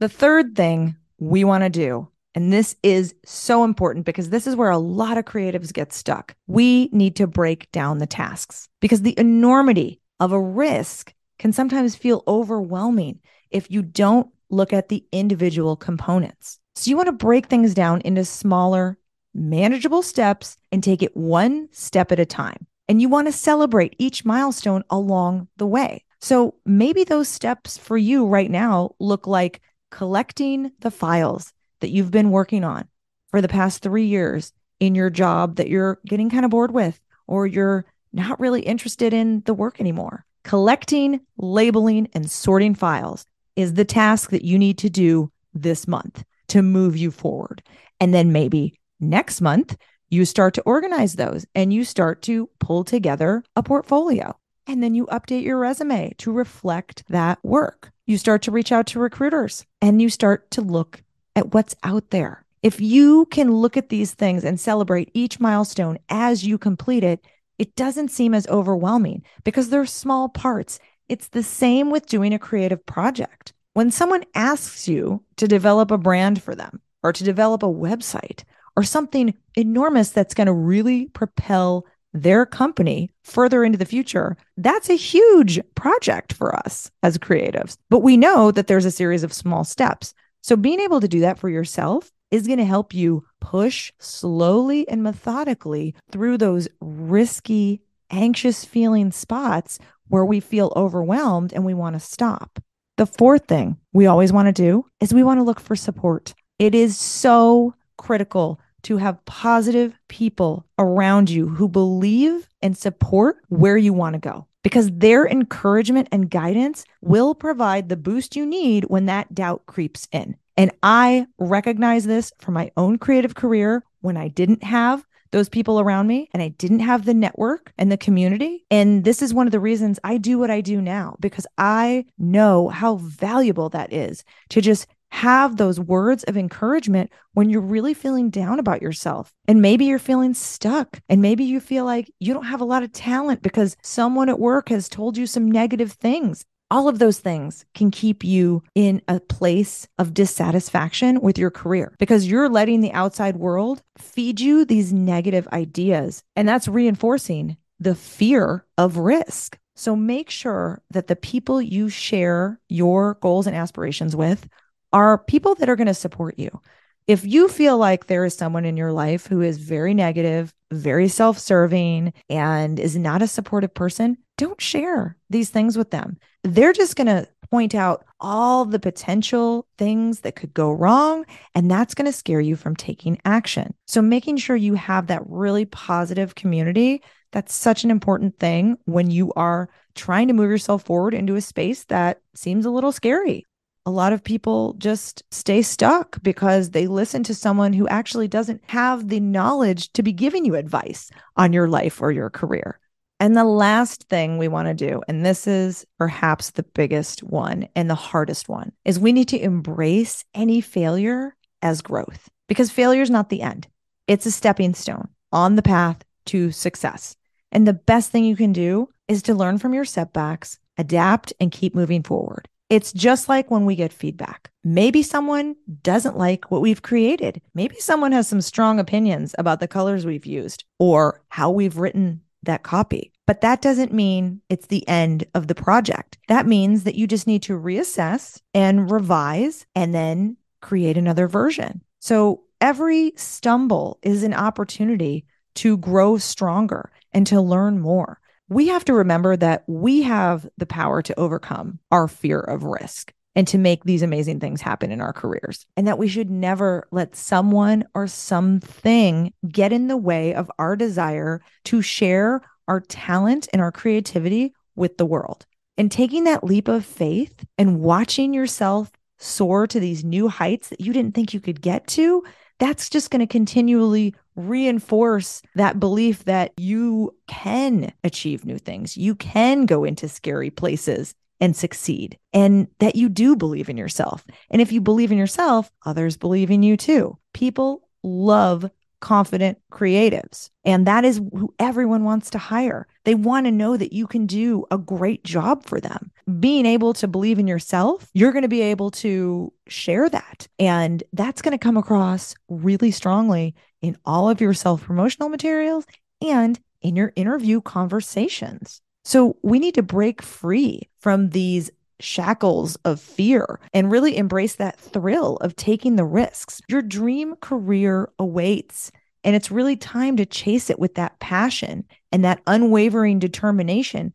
The 0.00 0.08
third 0.08 0.56
thing 0.56 0.96
we 1.20 1.44
want 1.44 1.62
to 1.62 1.70
do, 1.70 2.08
and 2.34 2.52
this 2.52 2.74
is 2.82 3.14
so 3.24 3.62
important 3.62 4.06
because 4.06 4.30
this 4.30 4.48
is 4.48 4.56
where 4.56 4.70
a 4.70 4.76
lot 4.78 5.18
of 5.18 5.24
creatives 5.24 5.72
get 5.72 5.92
stuck. 5.92 6.34
We 6.48 6.88
need 6.90 7.14
to 7.14 7.28
break 7.28 7.70
down 7.70 7.98
the 7.98 8.08
tasks 8.08 8.68
because 8.80 9.02
the 9.02 9.16
enormity 9.20 10.00
of 10.18 10.32
a 10.32 10.42
risk 10.42 11.14
can 11.38 11.52
sometimes 11.52 11.94
feel 11.94 12.24
overwhelming 12.26 13.20
if 13.52 13.70
you 13.70 13.82
don't 13.82 14.28
look 14.50 14.72
at 14.72 14.88
the 14.88 15.04
individual 15.12 15.76
components. 15.76 16.58
So 16.76 16.90
you 16.90 16.96
want 16.96 17.06
to 17.08 17.12
break 17.12 17.46
things 17.46 17.74
down 17.74 18.00
into 18.02 18.24
smaller, 18.24 18.98
manageable 19.34 20.02
steps 20.02 20.56
and 20.72 20.82
take 20.82 21.02
it 21.02 21.16
one 21.16 21.68
step 21.72 22.12
at 22.12 22.20
a 22.20 22.26
time. 22.26 22.66
And 22.88 23.02
you 23.02 23.08
want 23.08 23.28
to 23.28 23.32
celebrate 23.32 23.96
each 23.98 24.24
milestone 24.24 24.84
along 24.90 25.48
the 25.56 25.66
way. 25.66 26.04
So 26.20 26.54
maybe 26.64 27.04
those 27.04 27.28
steps 27.28 27.76
for 27.76 27.96
you 27.96 28.26
right 28.26 28.50
now 28.50 28.94
look 28.98 29.26
like 29.26 29.60
collecting 29.90 30.72
the 30.80 30.90
files 30.90 31.52
that 31.80 31.90
you've 31.90 32.10
been 32.10 32.30
working 32.30 32.64
on 32.64 32.88
for 33.30 33.40
the 33.40 33.48
past 33.48 33.82
three 33.82 34.06
years 34.06 34.52
in 34.80 34.94
your 34.94 35.10
job 35.10 35.56
that 35.56 35.68
you're 35.68 35.98
getting 36.06 36.30
kind 36.30 36.44
of 36.44 36.50
bored 36.50 36.72
with, 36.72 36.98
or 37.26 37.46
you're 37.46 37.84
not 38.12 38.40
really 38.40 38.62
interested 38.62 39.12
in 39.12 39.42
the 39.44 39.54
work 39.54 39.80
anymore. 39.80 40.24
Collecting, 40.44 41.20
labeling, 41.36 42.08
and 42.14 42.30
sorting 42.30 42.74
files 42.74 43.26
is 43.58 43.74
the 43.74 43.84
task 43.84 44.30
that 44.30 44.44
you 44.44 44.56
need 44.56 44.78
to 44.78 44.88
do 44.88 45.32
this 45.52 45.88
month 45.88 46.22
to 46.46 46.62
move 46.62 46.96
you 46.96 47.10
forward. 47.10 47.60
And 47.98 48.14
then 48.14 48.30
maybe 48.30 48.78
next 49.00 49.40
month, 49.40 49.76
you 50.08 50.24
start 50.24 50.54
to 50.54 50.62
organize 50.62 51.16
those 51.16 51.44
and 51.56 51.72
you 51.72 51.84
start 51.84 52.22
to 52.22 52.48
pull 52.60 52.84
together 52.84 53.42
a 53.56 53.62
portfolio. 53.64 54.38
And 54.68 54.80
then 54.80 54.94
you 54.94 55.06
update 55.06 55.42
your 55.42 55.58
resume 55.58 56.14
to 56.18 56.30
reflect 56.30 57.02
that 57.08 57.40
work. 57.42 57.90
You 58.06 58.16
start 58.16 58.42
to 58.42 58.52
reach 58.52 58.70
out 58.70 58.86
to 58.88 59.00
recruiters 59.00 59.66
and 59.82 60.00
you 60.00 60.08
start 60.08 60.52
to 60.52 60.62
look 60.62 61.02
at 61.34 61.52
what's 61.52 61.74
out 61.82 62.10
there. 62.10 62.44
If 62.62 62.80
you 62.80 63.26
can 63.26 63.50
look 63.50 63.76
at 63.76 63.88
these 63.88 64.14
things 64.14 64.44
and 64.44 64.60
celebrate 64.60 65.10
each 65.14 65.40
milestone 65.40 65.98
as 66.08 66.46
you 66.46 66.58
complete 66.58 67.02
it, 67.02 67.26
it 67.58 67.74
doesn't 67.74 68.12
seem 68.12 68.34
as 68.34 68.46
overwhelming 68.46 69.24
because 69.42 69.70
they're 69.70 69.84
small 69.84 70.28
parts. 70.28 70.78
It's 71.08 71.28
the 71.28 71.42
same 71.42 71.90
with 71.90 72.06
doing 72.06 72.34
a 72.34 72.38
creative 72.38 72.84
project. 72.84 73.52
When 73.74 73.90
someone 73.90 74.24
asks 74.34 74.88
you 74.88 75.22
to 75.36 75.48
develop 75.48 75.90
a 75.90 75.98
brand 75.98 76.42
for 76.42 76.54
them 76.54 76.80
or 77.02 77.12
to 77.12 77.24
develop 77.24 77.62
a 77.62 77.66
website 77.66 78.44
or 78.76 78.82
something 78.82 79.34
enormous 79.56 80.10
that's 80.10 80.34
going 80.34 80.46
to 80.46 80.52
really 80.52 81.06
propel 81.08 81.86
their 82.12 82.44
company 82.44 83.10
further 83.22 83.64
into 83.64 83.78
the 83.78 83.84
future, 83.84 84.36
that's 84.56 84.90
a 84.90 84.94
huge 84.94 85.60
project 85.74 86.32
for 86.32 86.54
us 86.56 86.90
as 87.02 87.18
creatives. 87.18 87.76
But 87.88 88.00
we 88.00 88.16
know 88.16 88.50
that 88.50 88.66
there's 88.66 88.84
a 88.84 88.90
series 88.90 89.22
of 89.22 89.32
small 89.32 89.64
steps. 89.64 90.14
So 90.42 90.56
being 90.56 90.80
able 90.80 91.00
to 91.00 91.08
do 91.08 91.20
that 91.20 91.38
for 91.38 91.48
yourself 91.48 92.10
is 92.30 92.46
going 92.46 92.58
to 92.58 92.64
help 92.64 92.92
you 92.92 93.24
push 93.40 93.92
slowly 93.98 94.86
and 94.88 95.02
methodically 95.02 95.94
through 96.10 96.38
those 96.38 96.68
risky, 96.80 97.80
anxious 98.10 98.64
feeling 98.64 99.12
spots 99.12 99.78
where 100.08 100.24
we 100.24 100.40
feel 100.40 100.72
overwhelmed 100.76 101.52
and 101.52 101.64
we 101.64 101.74
want 101.74 101.94
to 101.94 102.00
stop. 102.00 102.58
The 102.96 103.06
fourth 103.06 103.46
thing 103.46 103.76
we 103.92 104.06
always 104.06 104.32
want 104.32 104.46
to 104.46 104.52
do 104.52 104.84
is 105.00 105.14
we 105.14 105.22
want 105.22 105.38
to 105.38 105.44
look 105.44 105.60
for 105.60 105.76
support. 105.76 106.34
It 106.58 106.74
is 106.74 106.98
so 106.98 107.74
critical 107.96 108.60
to 108.82 108.96
have 108.96 109.24
positive 109.24 109.94
people 110.08 110.66
around 110.78 111.30
you 111.30 111.48
who 111.48 111.68
believe 111.68 112.48
and 112.62 112.76
support 112.76 113.36
where 113.48 113.76
you 113.76 113.92
want 113.92 114.14
to 114.14 114.18
go 114.18 114.46
because 114.62 114.90
their 114.92 115.26
encouragement 115.26 116.08
and 116.10 116.30
guidance 116.30 116.84
will 117.00 117.34
provide 117.34 117.88
the 117.88 117.96
boost 117.96 118.36
you 118.36 118.44
need 118.44 118.84
when 118.84 119.06
that 119.06 119.34
doubt 119.34 119.62
creeps 119.66 120.08
in. 120.12 120.36
And 120.56 120.72
I 120.82 121.26
recognize 121.38 122.04
this 122.04 122.32
from 122.38 122.54
my 122.54 122.72
own 122.76 122.98
creative 122.98 123.34
career 123.34 123.84
when 124.00 124.16
I 124.16 124.28
didn't 124.28 124.64
have 124.64 125.04
those 125.30 125.48
people 125.48 125.80
around 125.80 126.06
me 126.06 126.28
and 126.32 126.42
I 126.42 126.48
didn't 126.48 126.80
have 126.80 127.04
the 127.04 127.14
network 127.14 127.72
and 127.78 127.90
the 127.90 127.96
community. 127.96 128.64
And 128.70 129.04
this 129.04 129.22
is 129.22 129.34
one 129.34 129.46
of 129.46 129.52
the 129.52 129.60
reasons 129.60 129.98
I 130.04 130.18
do 130.18 130.38
what 130.38 130.50
I 130.50 130.60
do 130.60 130.80
now 130.80 131.16
because 131.20 131.46
I 131.56 132.06
know 132.18 132.68
how 132.68 132.96
valuable 132.96 133.68
that 133.70 133.92
is 133.92 134.24
to 134.50 134.60
just 134.60 134.86
have 135.10 135.56
those 135.56 135.80
words 135.80 136.22
of 136.24 136.36
encouragement 136.36 137.10
when 137.32 137.48
you're 137.48 137.60
really 137.60 137.94
feeling 137.94 138.30
down 138.30 138.58
about 138.58 138.82
yourself. 138.82 139.32
And 139.46 139.62
maybe 139.62 139.86
you're 139.86 139.98
feeling 139.98 140.34
stuck. 140.34 141.00
And 141.08 141.22
maybe 141.22 141.44
you 141.44 141.60
feel 141.60 141.84
like 141.84 142.12
you 142.18 142.34
don't 142.34 142.44
have 142.44 142.60
a 142.60 142.66
lot 142.66 142.82
of 142.82 142.92
talent 142.92 143.42
because 143.42 143.76
someone 143.82 144.28
at 144.28 144.38
work 144.38 144.68
has 144.68 144.88
told 144.88 145.16
you 145.16 145.26
some 145.26 145.50
negative 145.50 145.92
things 145.92 146.44
all 146.70 146.88
of 146.88 146.98
those 146.98 147.18
things 147.18 147.64
can 147.74 147.90
keep 147.90 148.24
you 148.24 148.62
in 148.74 149.00
a 149.08 149.20
place 149.20 149.88
of 149.98 150.14
dissatisfaction 150.14 151.20
with 151.20 151.38
your 151.38 151.50
career 151.50 151.94
because 151.98 152.26
you're 152.26 152.48
letting 152.48 152.80
the 152.80 152.92
outside 152.92 153.36
world 153.36 153.82
feed 153.96 154.40
you 154.40 154.64
these 154.64 154.92
negative 154.92 155.48
ideas. 155.52 156.22
And 156.36 156.48
that's 156.48 156.68
reinforcing 156.68 157.56
the 157.80 157.94
fear 157.94 158.66
of 158.76 158.96
risk. 158.96 159.58
So 159.76 159.94
make 159.94 160.28
sure 160.28 160.82
that 160.90 161.06
the 161.06 161.16
people 161.16 161.62
you 161.62 161.88
share 161.88 162.60
your 162.68 163.14
goals 163.20 163.46
and 163.46 163.56
aspirations 163.56 164.16
with 164.16 164.48
are 164.92 165.18
people 165.18 165.54
that 165.56 165.68
are 165.68 165.76
going 165.76 165.86
to 165.86 165.94
support 165.94 166.38
you. 166.38 166.60
If 167.06 167.24
you 167.24 167.48
feel 167.48 167.78
like 167.78 168.06
there 168.06 168.24
is 168.24 168.34
someone 168.34 168.66
in 168.66 168.76
your 168.76 168.92
life 168.92 169.26
who 169.26 169.40
is 169.40 169.58
very 169.58 169.94
negative, 169.94 170.52
very 170.70 171.08
self 171.08 171.38
serving, 171.38 172.12
and 172.28 172.78
is 172.78 172.96
not 172.96 173.22
a 173.22 173.26
supportive 173.26 173.72
person, 173.72 174.18
don't 174.38 174.60
share 174.60 175.16
these 175.28 175.50
things 175.50 175.76
with 175.76 175.90
them 175.90 176.16
they're 176.44 176.72
just 176.72 176.96
going 176.96 177.06
to 177.06 177.28
point 177.50 177.74
out 177.74 178.04
all 178.20 178.64
the 178.64 178.78
potential 178.78 179.66
things 179.78 180.20
that 180.20 180.36
could 180.36 180.52
go 180.52 180.70
wrong. 180.70 181.24
And 181.54 181.70
that's 181.70 181.94
going 181.94 182.06
to 182.06 182.12
scare 182.12 182.40
you 182.40 182.56
from 182.56 182.76
taking 182.76 183.18
action. 183.24 183.74
So, 183.86 184.02
making 184.02 184.38
sure 184.38 184.56
you 184.56 184.74
have 184.74 185.06
that 185.06 185.22
really 185.26 185.64
positive 185.64 186.34
community, 186.34 187.02
that's 187.32 187.54
such 187.54 187.84
an 187.84 187.90
important 187.90 188.38
thing 188.38 188.76
when 188.84 189.10
you 189.10 189.32
are 189.34 189.68
trying 189.94 190.28
to 190.28 190.34
move 190.34 190.50
yourself 190.50 190.84
forward 190.84 191.14
into 191.14 191.36
a 191.36 191.40
space 191.40 191.84
that 191.84 192.20
seems 192.34 192.66
a 192.66 192.70
little 192.70 192.92
scary. 192.92 193.44
A 193.86 193.90
lot 193.90 194.12
of 194.12 194.22
people 194.22 194.74
just 194.74 195.22
stay 195.30 195.62
stuck 195.62 196.22
because 196.22 196.70
they 196.70 196.86
listen 196.86 197.22
to 197.24 197.34
someone 197.34 197.72
who 197.72 197.88
actually 197.88 198.28
doesn't 198.28 198.62
have 198.66 199.08
the 199.08 199.18
knowledge 199.18 199.90
to 199.94 200.02
be 200.02 200.12
giving 200.12 200.44
you 200.44 200.56
advice 200.56 201.10
on 201.36 201.54
your 201.54 201.68
life 201.68 202.02
or 202.02 202.12
your 202.12 202.28
career. 202.28 202.78
And 203.20 203.36
the 203.36 203.44
last 203.44 204.04
thing 204.04 204.38
we 204.38 204.46
want 204.46 204.68
to 204.68 204.74
do, 204.74 205.02
and 205.08 205.26
this 205.26 205.46
is 205.48 205.84
perhaps 205.98 206.50
the 206.50 206.62
biggest 206.62 207.22
one 207.22 207.68
and 207.74 207.90
the 207.90 207.96
hardest 207.96 208.48
one, 208.48 208.72
is 208.84 209.00
we 209.00 209.12
need 209.12 209.28
to 209.28 209.42
embrace 209.42 210.24
any 210.34 210.60
failure 210.60 211.34
as 211.60 211.82
growth 211.82 212.28
because 212.46 212.70
failure 212.70 213.02
is 213.02 213.10
not 213.10 213.28
the 213.28 213.42
end. 213.42 213.66
It's 214.06 214.26
a 214.26 214.30
stepping 214.30 214.72
stone 214.74 215.08
on 215.32 215.56
the 215.56 215.62
path 215.62 216.04
to 216.26 216.52
success. 216.52 217.16
And 217.50 217.66
the 217.66 217.72
best 217.72 218.12
thing 218.12 218.24
you 218.24 218.36
can 218.36 218.52
do 218.52 218.88
is 219.08 219.22
to 219.24 219.34
learn 219.34 219.58
from 219.58 219.74
your 219.74 219.84
setbacks, 219.84 220.58
adapt, 220.76 221.32
and 221.40 221.50
keep 221.50 221.74
moving 221.74 222.04
forward. 222.04 222.48
It's 222.70 222.92
just 222.92 223.28
like 223.28 223.50
when 223.50 223.64
we 223.64 223.74
get 223.74 223.92
feedback. 223.92 224.50
Maybe 224.62 225.02
someone 225.02 225.56
doesn't 225.82 226.18
like 226.18 226.50
what 226.50 226.60
we've 226.60 226.82
created. 226.82 227.40
Maybe 227.54 227.76
someone 227.76 228.12
has 228.12 228.28
some 228.28 228.42
strong 228.42 228.78
opinions 228.78 229.34
about 229.38 229.60
the 229.60 229.68
colors 229.68 230.04
we've 230.04 230.26
used 230.26 230.64
or 230.78 231.22
how 231.30 231.50
we've 231.50 231.78
written 231.78 232.20
that 232.42 232.62
copy. 232.62 233.12
But 233.26 233.40
that 233.42 233.60
doesn't 233.60 233.92
mean 233.92 234.40
it's 234.48 234.66
the 234.66 234.86
end 234.88 235.24
of 235.34 235.48
the 235.48 235.54
project. 235.54 236.18
That 236.28 236.46
means 236.46 236.84
that 236.84 236.94
you 236.94 237.06
just 237.06 237.26
need 237.26 237.42
to 237.44 237.58
reassess 237.58 238.40
and 238.54 238.90
revise 238.90 239.66
and 239.74 239.94
then 239.94 240.36
create 240.62 240.96
another 240.96 241.28
version. 241.28 241.82
So 242.00 242.44
every 242.60 243.12
stumble 243.16 243.98
is 244.02 244.22
an 244.22 244.34
opportunity 244.34 245.26
to 245.56 245.76
grow 245.76 246.18
stronger 246.18 246.90
and 247.12 247.26
to 247.26 247.40
learn 247.40 247.80
more 247.80 248.20
we 248.48 248.68
have 248.68 248.84
to 248.86 248.94
remember 248.94 249.36
that 249.36 249.64
we 249.66 250.02
have 250.02 250.48
the 250.56 250.66
power 250.66 251.02
to 251.02 251.18
overcome 251.18 251.78
our 251.90 252.08
fear 252.08 252.40
of 252.40 252.64
risk 252.64 253.12
and 253.34 253.46
to 253.48 253.58
make 253.58 253.84
these 253.84 254.02
amazing 254.02 254.40
things 254.40 254.60
happen 254.60 254.90
in 254.90 255.00
our 255.00 255.12
careers. 255.12 255.64
And 255.76 255.86
that 255.86 255.98
we 255.98 256.08
should 256.08 256.30
never 256.30 256.88
let 256.90 257.14
someone 257.14 257.84
or 257.94 258.06
something 258.06 259.32
get 259.48 259.72
in 259.72 259.88
the 259.88 259.96
way 259.96 260.34
of 260.34 260.50
our 260.58 260.76
desire 260.76 261.40
to 261.64 261.82
share 261.82 262.40
our 262.66 262.80
talent 262.80 263.48
and 263.52 263.62
our 263.62 263.72
creativity 263.72 264.54
with 264.74 264.98
the 264.98 265.06
world. 265.06 265.46
And 265.76 265.90
taking 265.92 266.24
that 266.24 266.42
leap 266.42 266.68
of 266.68 266.84
faith 266.84 267.44
and 267.56 267.80
watching 267.80 268.34
yourself 268.34 268.90
soar 269.18 269.66
to 269.68 269.80
these 269.80 270.04
new 270.04 270.28
heights 270.28 270.68
that 270.68 270.80
you 270.80 270.92
didn't 270.92 271.14
think 271.14 271.32
you 271.32 271.40
could 271.40 271.60
get 271.60 271.86
to, 271.88 272.24
that's 272.58 272.90
just 272.90 273.10
going 273.10 273.20
to 273.20 273.26
continually 273.26 274.14
reinforce 274.34 275.42
that 275.54 275.78
belief 275.78 276.24
that 276.24 276.52
you 276.56 277.14
can 277.26 277.92
achieve 278.04 278.44
new 278.44 278.58
things. 278.58 278.96
You 278.96 279.14
can 279.14 279.66
go 279.66 279.84
into 279.84 280.08
scary 280.08 280.50
places 280.50 281.14
and 281.40 281.56
succeed, 281.56 282.18
and 282.32 282.68
that 282.80 282.96
you 282.96 283.08
do 283.08 283.36
believe 283.36 283.68
in 283.68 283.76
yourself. 283.76 284.24
And 284.50 284.60
if 284.60 284.72
you 284.72 284.80
believe 284.80 285.12
in 285.12 285.18
yourself, 285.18 285.70
others 285.84 286.16
believe 286.16 286.50
in 286.50 286.62
you 286.62 286.76
too. 286.76 287.18
People 287.32 287.88
love 288.02 288.68
confident 289.00 289.58
creatives. 289.72 290.50
And 290.64 290.86
that 290.86 291.04
is 291.04 291.18
who 291.18 291.54
everyone 291.58 292.04
wants 292.04 292.30
to 292.30 292.38
hire. 292.38 292.86
They 293.04 293.14
want 293.14 293.46
to 293.46 293.52
know 293.52 293.76
that 293.76 293.92
you 293.92 294.06
can 294.06 294.26
do 294.26 294.66
a 294.70 294.78
great 294.78 295.24
job 295.24 295.64
for 295.64 295.80
them. 295.80 296.10
Being 296.40 296.66
able 296.66 296.94
to 296.94 297.08
believe 297.08 297.38
in 297.38 297.46
yourself, 297.46 298.08
you're 298.12 298.32
going 298.32 298.42
to 298.42 298.48
be 298.48 298.62
able 298.62 298.90
to 298.92 299.52
share 299.68 300.08
that. 300.08 300.48
And 300.58 301.02
that's 301.12 301.42
going 301.42 301.52
to 301.52 301.58
come 301.58 301.76
across 301.76 302.34
really 302.48 302.90
strongly 302.90 303.54
in 303.80 303.96
all 304.04 304.28
of 304.28 304.40
your 304.40 304.54
self 304.54 304.82
promotional 304.82 305.28
materials 305.28 305.86
and 306.20 306.58
in 306.82 306.96
your 306.96 307.12
interview 307.16 307.60
conversations. 307.60 308.80
So 309.08 309.38
we 309.40 309.58
need 309.58 309.74
to 309.76 309.82
break 309.82 310.20
free 310.20 310.82
from 311.00 311.30
these 311.30 311.70
shackles 311.98 312.76
of 312.84 313.00
fear 313.00 313.58
and 313.72 313.90
really 313.90 314.18
embrace 314.18 314.56
that 314.56 314.78
thrill 314.78 315.38
of 315.38 315.56
taking 315.56 315.96
the 315.96 316.04
risks. 316.04 316.60
Your 316.68 316.82
dream 316.82 317.34
career 317.36 318.10
awaits. 318.18 318.92
And 319.24 319.34
it's 319.34 319.50
really 319.50 319.76
time 319.76 320.18
to 320.18 320.26
chase 320.26 320.68
it 320.68 320.78
with 320.78 320.96
that 320.96 321.18
passion 321.20 321.86
and 322.12 322.22
that 322.26 322.42
unwavering 322.46 323.18
determination. 323.18 324.12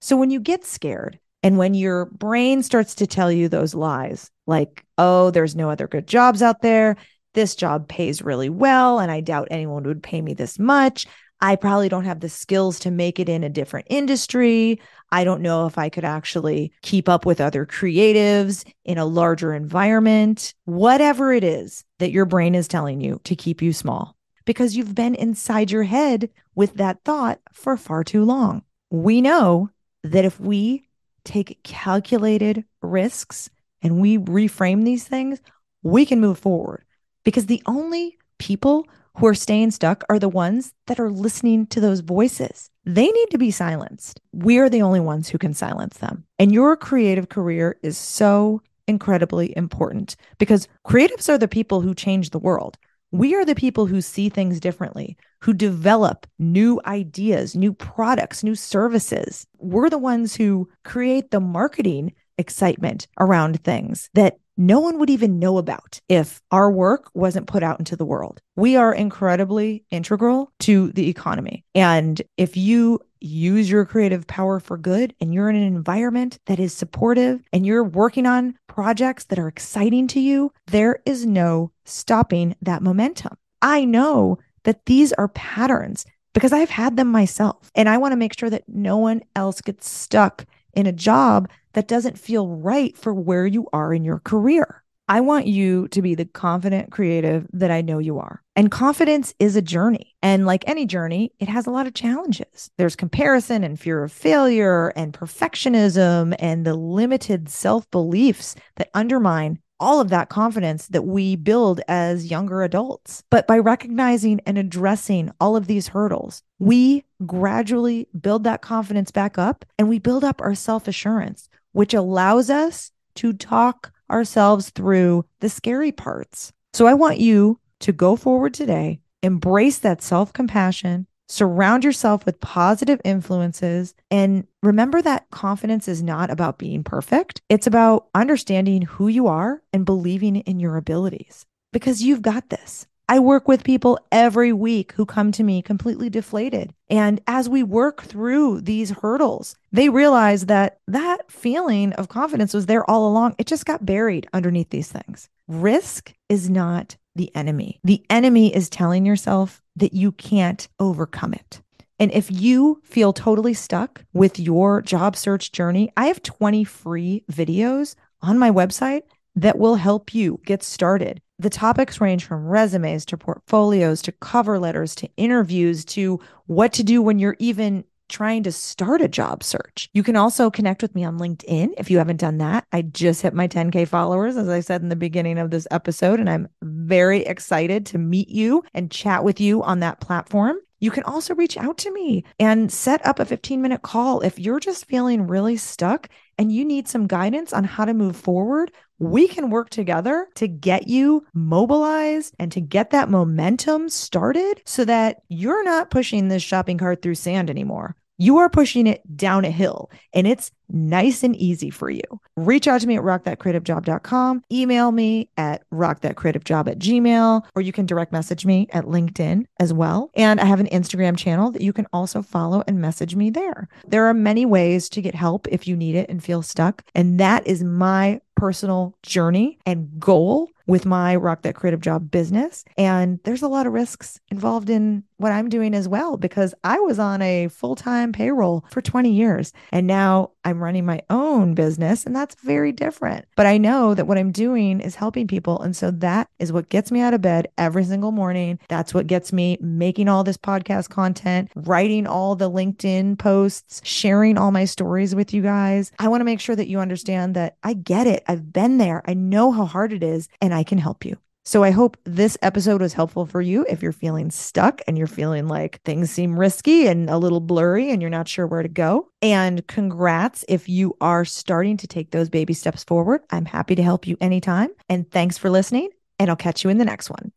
So 0.00 0.16
when 0.16 0.30
you 0.30 0.40
get 0.40 0.64
scared 0.64 1.18
and 1.42 1.58
when 1.58 1.74
your 1.74 2.06
brain 2.06 2.62
starts 2.62 2.94
to 2.94 3.06
tell 3.06 3.30
you 3.30 3.46
those 3.46 3.74
lies, 3.74 4.30
like, 4.46 4.86
oh, 4.96 5.30
there's 5.30 5.54
no 5.54 5.68
other 5.68 5.86
good 5.86 6.06
jobs 6.06 6.40
out 6.40 6.62
there, 6.62 6.96
this 7.34 7.54
job 7.54 7.88
pays 7.88 8.22
really 8.22 8.48
well, 8.48 9.00
and 9.00 9.12
I 9.12 9.20
doubt 9.20 9.48
anyone 9.50 9.84
would 9.84 10.02
pay 10.02 10.22
me 10.22 10.32
this 10.32 10.58
much. 10.58 11.06
I 11.42 11.56
probably 11.56 11.88
don't 11.88 12.04
have 12.04 12.20
the 12.20 12.28
skills 12.28 12.78
to 12.80 12.90
make 12.90 13.18
it 13.18 13.28
in 13.28 13.42
a 13.42 13.48
different 13.48 13.86
industry. 13.88 14.80
I 15.10 15.24
don't 15.24 15.40
know 15.40 15.66
if 15.66 15.78
I 15.78 15.88
could 15.88 16.04
actually 16.04 16.72
keep 16.82 17.08
up 17.08 17.24
with 17.24 17.40
other 17.40 17.64
creatives 17.64 18.64
in 18.84 18.98
a 18.98 19.06
larger 19.06 19.54
environment. 19.54 20.54
Whatever 20.64 21.32
it 21.32 21.42
is 21.42 21.84
that 21.98 22.12
your 22.12 22.26
brain 22.26 22.54
is 22.54 22.68
telling 22.68 23.00
you 23.00 23.20
to 23.24 23.34
keep 23.34 23.62
you 23.62 23.72
small, 23.72 24.16
because 24.44 24.76
you've 24.76 24.94
been 24.94 25.14
inside 25.14 25.70
your 25.70 25.84
head 25.84 26.28
with 26.54 26.74
that 26.74 27.02
thought 27.04 27.40
for 27.52 27.76
far 27.76 28.04
too 28.04 28.24
long. 28.24 28.62
We 28.90 29.20
know 29.20 29.70
that 30.02 30.24
if 30.24 30.38
we 30.38 30.88
take 31.24 31.62
calculated 31.62 32.64
risks 32.82 33.48
and 33.82 34.00
we 34.00 34.18
reframe 34.18 34.84
these 34.84 35.04
things, 35.04 35.40
we 35.82 36.04
can 36.04 36.20
move 36.20 36.38
forward 36.38 36.84
because 37.24 37.46
the 37.46 37.62
only 37.66 38.18
people 38.38 38.86
who 39.16 39.26
are 39.26 39.34
staying 39.34 39.70
stuck 39.70 40.04
are 40.08 40.18
the 40.18 40.28
ones 40.28 40.72
that 40.86 41.00
are 41.00 41.10
listening 41.10 41.66
to 41.66 41.80
those 41.80 42.00
voices. 42.00 42.70
They 42.84 43.06
need 43.06 43.30
to 43.30 43.38
be 43.38 43.50
silenced. 43.50 44.20
We 44.32 44.58
are 44.58 44.68
the 44.68 44.82
only 44.82 45.00
ones 45.00 45.28
who 45.28 45.38
can 45.38 45.54
silence 45.54 45.98
them. 45.98 46.24
And 46.38 46.52
your 46.52 46.76
creative 46.76 47.28
career 47.28 47.78
is 47.82 47.98
so 47.98 48.62
incredibly 48.86 49.56
important 49.56 50.16
because 50.38 50.68
creatives 50.86 51.28
are 51.28 51.38
the 51.38 51.48
people 51.48 51.80
who 51.80 51.94
change 51.94 52.30
the 52.30 52.38
world. 52.38 52.78
We 53.12 53.34
are 53.34 53.44
the 53.44 53.54
people 53.56 53.86
who 53.86 54.00
see 54.00 54.28
things 54.28 54.60
differently, 54.60 55.16
who 55.40 55.52
develop 55.52 56.26
new 56.38 56.80
ideas, 56.86 57.56
new 57.56 57.72
products, 57.72 58.44
new 58.44 58.54
services. 58.54 59.46
We're 59.58 59.90
the 59.90 59.98
ones 59.98 60.36
who 60.36 60.68
create 60.84 61.30
the 61.30 61.40
marketing 61.40 62.12
excitement 62.38 63.08
around 63.18 63.62
things 63.64 64.10
that 64.14 64.38
no 64.56 64.80
one 64.80 64.98
would 64.98 65.10
even 65.10 65.38
know 65.38 65.58
about 65.58 66.00
if 66.08 66.40
our 66.50 66.70
work 66.70 67.10
wasn't 67.14 67.46
put 67.46 67.62
out 67.62 67.78
into 67.78 67.96
the 67.96 68.04
world. 68.04 68.40
We 68.56 68.76
are 68.76 68.94
incredibly 68.94 69.84
integral 69.90 70.52
to 70.60 70.92
the 70.92 71.08
economy. 71.08 71.64
And 71.74 72.20
if 72.36 72.56
you 72.56 73.00
use 73.20 73.70
your 73.70 73.84
creative 73.84 74.26
power 74.26 74.60
for 74.60 74.76
good 74.76 75.14
and 75.20 75.32
you're 75.32 75.50
in 75.50 75.56
an 75.56 75.62
environment 75.62 76.38
that 76.46 76.58
is 76.58 76.72
supportive 76.72 77.40
and 77.52 77.66
you're 77.66 77.84
working 77.84 78.26
on 78.26 78.54
projects 78.66 79.24
that 79.24 79.38
are 79.38 79.48
exciting 79.48 80.06
to 80.08 80.20
you, 80.20 80.52
there 80.66 81.00
is 81.04 81.26
no 81.26 81.70
stopping 81.84 82.56
that 82.62 82.82
momentum. 82.82 83.36
I 83.62 83.84
know 83.84 84.38
that 84.64 84.86
these 84.86 85.12
are 85.14 85.28
patterns 85.28 86.06
because 86.32 86.52
I've 86.52 86.70
had 86.70 86.96
them 86.96 87.08
myself. 87.08 87.70
And 87.74 87.88
I 87.88 87.98
want 87.98 88.12
to 88.12 88.16
make 88.16 88.38
sure 88.38 88.50
that 88.50 88.64
no 88.68 88.96
one 88.96 89.22
else 89.34 89.60
gets 89.60 89.88
stuck 89.88 90.46
in 90.74 90.86
a 90.86 90.92
job 90.92 91.48
that 91.72 91.88
doesn't 91.88 92.18
feel 92.18 92.48
right 92.48 92.96
for 92.96 93.14
where 93.14 93.46
you 93.46 93.66
are 93.72 93.94
in 93.94 94.04
your 94.04 94.20
career. 94.20 94.82
I 95.10 95.20
want 95.20 95.48
you 95.48 95.88
to 95.88 96.02
be 96.02 96.14
the 96.14 96.24
confident 96.24 96.92
creative 96.92 97.44
that 97.52 97.72
I 97.72 97.80
know 97.80 97.98
you 97.98 98.20
are. 98.20 98.42
And 98.54 98.70
confidence 98.70 99.34
is 99.40 99.56
a 99.56 99.62
journey. 99.62 100.14
And 100.22 100.46
like 100.46 100.62
any 100.68 100.86
journey, 100.86 101.32
it 101.40 101.48
has 101.48 101.66
a 101.66 101.72
lot 101.72 101.88
of 101.88 101.94
challenges. 101.94 102.70
There's 102.78 102.94
comparison 102.94 103.64
and 103.64 103.78
fear 103.78 104.04
of 104.04 104.12
failure 104.12 104.92
and 104.94 105.12
perfectionism 105.12 106.36
and 106.38 106.64
the 106.64 106.74
limited 106.74 107.48
self 107.48 107.90
beliefs 107.90 108.54
that 108.76 108.90
undermine 108.94 109.58
all 109.80 110.00
of 110.00 110.10
that 110.10 110.28
confidence 110.28 110.86
that 110.88 111.02
we 111.02 111.34
build 111.34 111.80
as 111.88 112.30
younger 112.30 112.62
adults. 112.62 113.24
But 113.30 113.46
by 113.46 113.58
recognizing 113.58 114.40
and 114.46 114.58
addressing 114.58 115.32
all 115.40 115.56
of 115.56 115.66
these 115.66 115.88
hurdles, 115.88 116.42
we 116.58 117.04
gradually 117.26 118.06
build 118.20 118.44
that 118.44 118.62
confidence 118.62 119.10
back 119.10 119.38
up 119.38 119.64
and 119.78 119.88
we 119.88 119.98
build 119.98 120.22
up 120.22 120.40
our 120.40 120.54
self 120.54 120.86
assurance, 120.86 121.48
which 121.72 121.94
allows 121.94 122.50
us 122.50 122.92
to 123.16 123.32
talk 123.32 123.92
ourselves 124.10 124.70
through 124.70 125.24
the 125.40 125.48
scary 125.48 125.92
parts. 125.92 126.52
So 126.72 126.86
I 126.86 126.94
want 126.94 127.18
you 127.18 127.58
to 127.80 127.92
go 127.92 128.16
forward 128.16 128.54
today, 128.54 129.00
embrace 129.22 129.78
that 129.78 130.02
self 130.02 130.32
compassion, 130.32 131.06
Surround 131.30 131.84
yourself 131.84 132.26
with 132.26 132.40
positive 132.40 133.00
influences 133.04 133.94
and 134.10 134.48
remember 134.64 135.00
that 135.00 135.30
confidence 135.30 135.86
is 135.86 136.02
not 136.02 136.28
about 136.28 136.58
being 136.58 136.82
perfect. 136.82 137.40
It's 137.48 137.68
about 137.68 138.08
understanding 138.16 138.82
who 138.82 139.06
you 139.06 139.28
are 139.28 139.62
and 139.72 139.86
believing 139.86 140.34
in 140.34 140.58
your 140.58 140.76
abilities 140.76 141.46
because 141.72 142.02
you've 142.02 142.20
got 142.20 142.50
this. 142.50 142.88
I 143.08 143.20
work 143.20 143.46
with 143.46 143.62
people 143.62 144.00
every 144.10 144.52
week 144.52 144.90
who 144.96 145.06
come 145.06 145.30
to 145.30 145.44
me 145.44 145.62
completely 145.62 146.10
deflated. 146.10 146.74
And 146.88 147.20
as 147.28 147.48
we 147.48 147.62
work 147.62 148.02
through 148.02 148.62
these 148.62 148.90
hurdles, 148.90 149.54
they 149.70 149.88
realize 149.88 150.46
that 150.46 150.80
that 150.88 151.30
feeling 151.30 151.92
of 151.92 152.08
confidence 152.08 152.52
was 152.52 152.66
there 152.66 152.88
all 152.90 153.08
along. 153.08 153.36
It 153.38 153.46
just 153.46 153.66
got 153.66 153.86
buried 153.86 154.28
underneath 154.32 154.70
these 154.70 154.90
things. 154.90 155.28
Risk 155.46 156.12
is 156.28 156.50
not 156.50 156.96
the 157.14 157.34
enemy. 157.34 157.80
The 157.84 158.04
enemy 158.08 158.54
is 158.54 158.70
telling 158.70 159.04
yourself 159.04 159.60
that 159.76 159.92
you 159.92 160.12
can't 160.12 160.68
overcome 160.78 161.34
it. 161.34 161.62
And 161.98 162.10
if 162.12 162.30
you 162.30 162.80
feel 162.82 163.12
totally 163.12 163.52
stuck 163.54 164.04
with 164.14 164.38
your 164.38 164.80
job 164.80 165.16
search 165.16 165.52
journey, 165.52 165.92
I 165.96 166.06
have 166.06 166.22
20 166.22 166.64
free 166.64 167.24
videos 167.30 167.94
on 168.22 168.38
my 168.38 168.50
website 168.50 169.02
that 169.36 169.58
will 169.58 169.76
help 169.76 170.14
you 170.14 170.40
get 170.44 170.62
started. 170.62 171.20
The 171.38 171.50
topics 171.50 172.00
range 172.00 172.24
from 172.24 172.46
resumes 172.46 173.04
to 173.06 173.16
portfolios 173.16 174.02
to 174.02 174.12
cover 174.12 174.58
letters 174.58 174.94
to 174.96 175.08
interviews 175.16 175.84
to 175.86 176.20
what 176.46 176.72
to 176.74 176.82
do 176.82 177.00
when 177.00 177.18
you're 177.18 177.36
even 177.38 177.84
trying 178.10 178.42
to 178.42 178.52
start 178.52 179.00
a 179.00 179.08
job 179.08 179.42
search. 179.42 179.88
You 179.94 180.02
can 180.02 180.16
also 180.16 180.50
connect 180.50 180.82
with 180.82 180.94
me 180.94 181.04
on 181.04 181.18
LinkedIn 181.18 181.70
if 181.78 181.90
you 181.90 181.98
haven't 181.98 182.18
done 182.18 182.38
that. 182.38 182.66
I 182.72 182.82
just 182.82 183.22
hit 183.22 183.32
my 183.32 183.48
10K 183.48 183.88
followers, 183.88 184.36
as 184.36 184.48
I 184.48 184.60
said 184.60 184.82
in 184.82 184.90
the 184.90 184.96
beginning 184.96 185.38
of 185.38 185.50
this 185.50 185.66
episode, 185.70 186.20
and 186.20 186.28
I'm 186.28 186.48
very 186.62 187.20
excited 187.24 187.86
to 187.86 187.98
meet 187.98 188.28
you 188.28 188.62
and 188.74 188.90
chat 188.90 189.24
with 189.24 189.40
you 189.40 189.62
on 189.62 189.80
that 189.80 190.00
platform. 190.00 190.58
You 190.80 190.90
can 190.90 191.04
also 191.04 191.34
reach 191.34 191.58
out 191.58 191.76
to 191.78 191.92
me 191.92 192.24
and 192.38 192.72
set 192.72 193.04
up 193.06 193.20
a 193.20 193.26
15 193.26 193.60
minute 193.60 193.82
call 193.82 194.20
if 194.22 194.38
you're 194.38 194.60
just 194.60 194.86
feeling 194.86 195.26
really 195.26 195.58
stuck 195.58 196.08
and 196.38 196.50
you 196.50 196.64
need 196.64 196.88
some 196.88 197.06
guidance 197.06 197.52
on 197.52 197.64
how 197.64 197.84
to 197.84 197.92
move 197.92 198.16
forward. 198.16 198.72
We 198.98 199.28
can 199.28 199.50
work 199.50 199.68
together 199.68 200.26
to 200.36 200.48
get 200.48 200.88
you 200.88 201.26
mobilized 201.34 202.34
and 202.38 202.50
to 202.52 202.62
get 202.62 202.90
that 202.90 203.10
momentum 203.10 203.90
started 203.90 204.62
so 204.64 204.86
that 204.86 205.22
you're 205.28 205.64
not 205.64 205.90
pushing 205.90 206.28
this 206.28 206.42
shopping 206.42 206.78
cart 206.78 207.02
through 207.02 207.14
sand 207.14 207.50
anymore. 207.50 207.94
You 208.20 208.36
are 208.36 208.50
pushing 208.50 208.86
it 208.86 209.00
down 209.16 209.46
a 209.46 209.50
hill 209.50 209.90
and 210.12 210.26
it's 210.26 210.52
nice 210.68 211.22
and 211.22 211.34
easy 211.36 211.70
for 211.70 211.88
you. 211.88 212.02
Reach 212.36 212.68
out 212.68 212.82
to 212.82 212.86
me 212.86 212.96
at 212.96 213.02
rockthatcreativejob.com, 213.02 214.44
email 214.52 214.92
me 214.92 215.30
at 215.38 215.62
rockthatcreativejob 215.70 216.68
at 216.68 216.78
gmail, 216.78 217.42
or 217.54 217.62
you 217.62 217.72
can 217.72 217.86
direct 217.86 218.12
message 218.12 218.44
me 218.44 218.68
at 218.72 218.84
LinkedIn 218.84 219.46
as 219.58 219.72
well. 219.72 220.10
And 220.14 220.38
I 220.38 220.44
have 220.44 220.60
an 220.60 220.66
Instagram 220.66 221.16
channel 221.16 221.50
that 221.52 221.62
you 221.62 221.72
can 221.72 221.86
also 221.94 222.20
follow 222.20 222.62
and 222.66 222.78
message 222.78 223.16
me 223.16 223.30
there. 223.30 223.68
There 223.86 224.06
are 224.06 224.14
many 224.14 224.44
ways 224.44 224.90
to 224.90 225.00
get 225.00 225.14
help 225.14 225.48
if 225.48 225.66
you 225.66 225.74
need 225.74 225.94
it 225.94 226.10
and 226.10 226.22
feel 226.22 226.42
stuck. 226.42 226.84
And 226.94 227.18
that 227.20 227.46
is 227.46 227.64
my 227.64 228.20
personal 228.36 228.94
journey 229.02 229.58
and 229.64 229.88
goal 229.98 230.50
with 230.70 230.86
my 230.86 231.16
Rock 231.16 231.42
That 231.42 231.54
Creative 231.56 231.80
Job 231.80 232.10
business. 232.10 232.64
And 232.78 233.18
there's 233.24 233.42
a 233.42 233.48
lot 233.48 233.66
of 233.66 233.72
risks 233.72 234.20
involved 234.30 234.70
in 234.70 235.04
what 235.16 235.32
I'm 235.32 235.50
doing 235.50 235.74
as 235.74 235.86
well, 235.86 236.16
because 236.16 236.54
I 236.64 236.78
was 236.80 236.98
on 236.98 237.20
a 237.20 237.48
full 237.48 237.76
time 237.76 238.12
payroll 238.12 238.64
for 238.70 238.80
20 238.80 239.10
years 239.12 239.52
and 239.70 239.86
now 239.86 240.30
I'm 240.44 240.62
running 240.62 240.86
my 240.86 241.02
own 241.10 241.54
business 241.54 242.06
and 242.06 242.16
that's 242.16 242.34
very 242.36 242.72
different. 242.72 243.26
But 243.36 243.44
I 243.44 243.58
know 243.58 243.92
that 243.94 244.06
what 244.06 244.16
I'm 244.16 244.32
doing 244.32 244.80
is 244.80 244.94
helping 244.94 245.26
people. 245.26 245.60
And 245.60 245.76
so 245.76 245.90
that 245.90 246.28
is 246.38 246.52
what 246.52 246.70
gets 246.70 246.90
me 246.90 247.00
out 247.00 247.12
of 247.12 247.20
bed 247.20 247.48
every 247.58 247.84
single 247.84 248.12
morning. 248.12 248.58
That's 248.68 248.94
what 248.94 249.06
gets 249.06 249.30
me 249.32 249.58
making 249.60 250.08
all 250.08 250.24
this 250.24 250.38
podcast 250.38 250.88
content, 250.88 251.50
writing 251.54 252.06
all 252.06 252.34
the 252.34 252.50
LinkedIn 252.50 253.18
posts, 253.18 253.82
sharing 253.84 254.38
all 254.38 254.52
my 254.52 254.64
stories 254.64 255.14
with 255.14 255.34
you 255.34 255.42
guys. 255.42 255.92
I 255.98 256.08
want 256.08 256.22
to 256.22 256.24
make 256.24 256.40
sure 256.40 256.56
that 256.56 256.68
you 256.68 256.78
understand 256.80 257.34
that 257.36 257.56
I 257.62 257.74
get 257.74 258.06
it. 258.06 258.24
I've 258.26 258.52
been 258.52 258.78
there. 258.78 259.02
I 259.06 259.12
know 259.12 259.52
how 259.52 259.66
hard 259.66 259.92
it 259.92 260.02
is 260.02 260.28
and 260.40 260.54
I 260.60 260.62
can 260.62 260.76
help 260.78 261.06
you. 261.06 261.16
So 261.42 261.64
I 261.64 261.70
hope 261.70 261.96
this 262.04 262.36
episode 262.42 262.82
was 262.82 262.92
helpful 262.92 263.24
for 263.24 263.40
you 263.40 263.64
if 263.66 263.82
you're 263.82 263.92
feeling 263.92 264.30
stuck 264.30 264.82
and 264.86 264.98
you're 264.98 265.06
feeling 265.06 265.48
like 265.48 265.80
things 265.84 266.10
seem 266.10 266.38
risky 266.38 266.86
and 266.86 267.08
a 267.08 267.16
little 267.16 267.40
blurry 267.40 267.90
and 267.90 268.02
you're 268.02 268.10
not 268.10 268.28
sure 268.28 268.46
where 268.46 268.62
to 268.62 268.68
go. 268.68 269.08
And 269.22 269.66
congrats 269.66 270.44
if 270.48 270.68
you 270.68 270.94
are 271.00 271.24
starting 271.24 271.78
to 271.78 271.86
take 271.86 272.10
those 272.10 272.28
baby 272.28 272.52
steps 272.52 272.84
forward. 272.84 273.22
I'm 273.30 273.46
happy 273.46 273.74
to 273.74 273.82
help 273.82 274.06
you 274.06 274.18
anytime. 274.20 274.68
And 274.90 275.10
thanks 275.10 275.38
for 275.38 275.48
listening, 275.48 275.88
and 276.18 276.28
I'll 276.28 276.36
catch 276.36 276.62
you 276.62 276.68
in 276.68 276.76
the 276.76 276.84
next 276.84 277.08
one. 277.08 277.32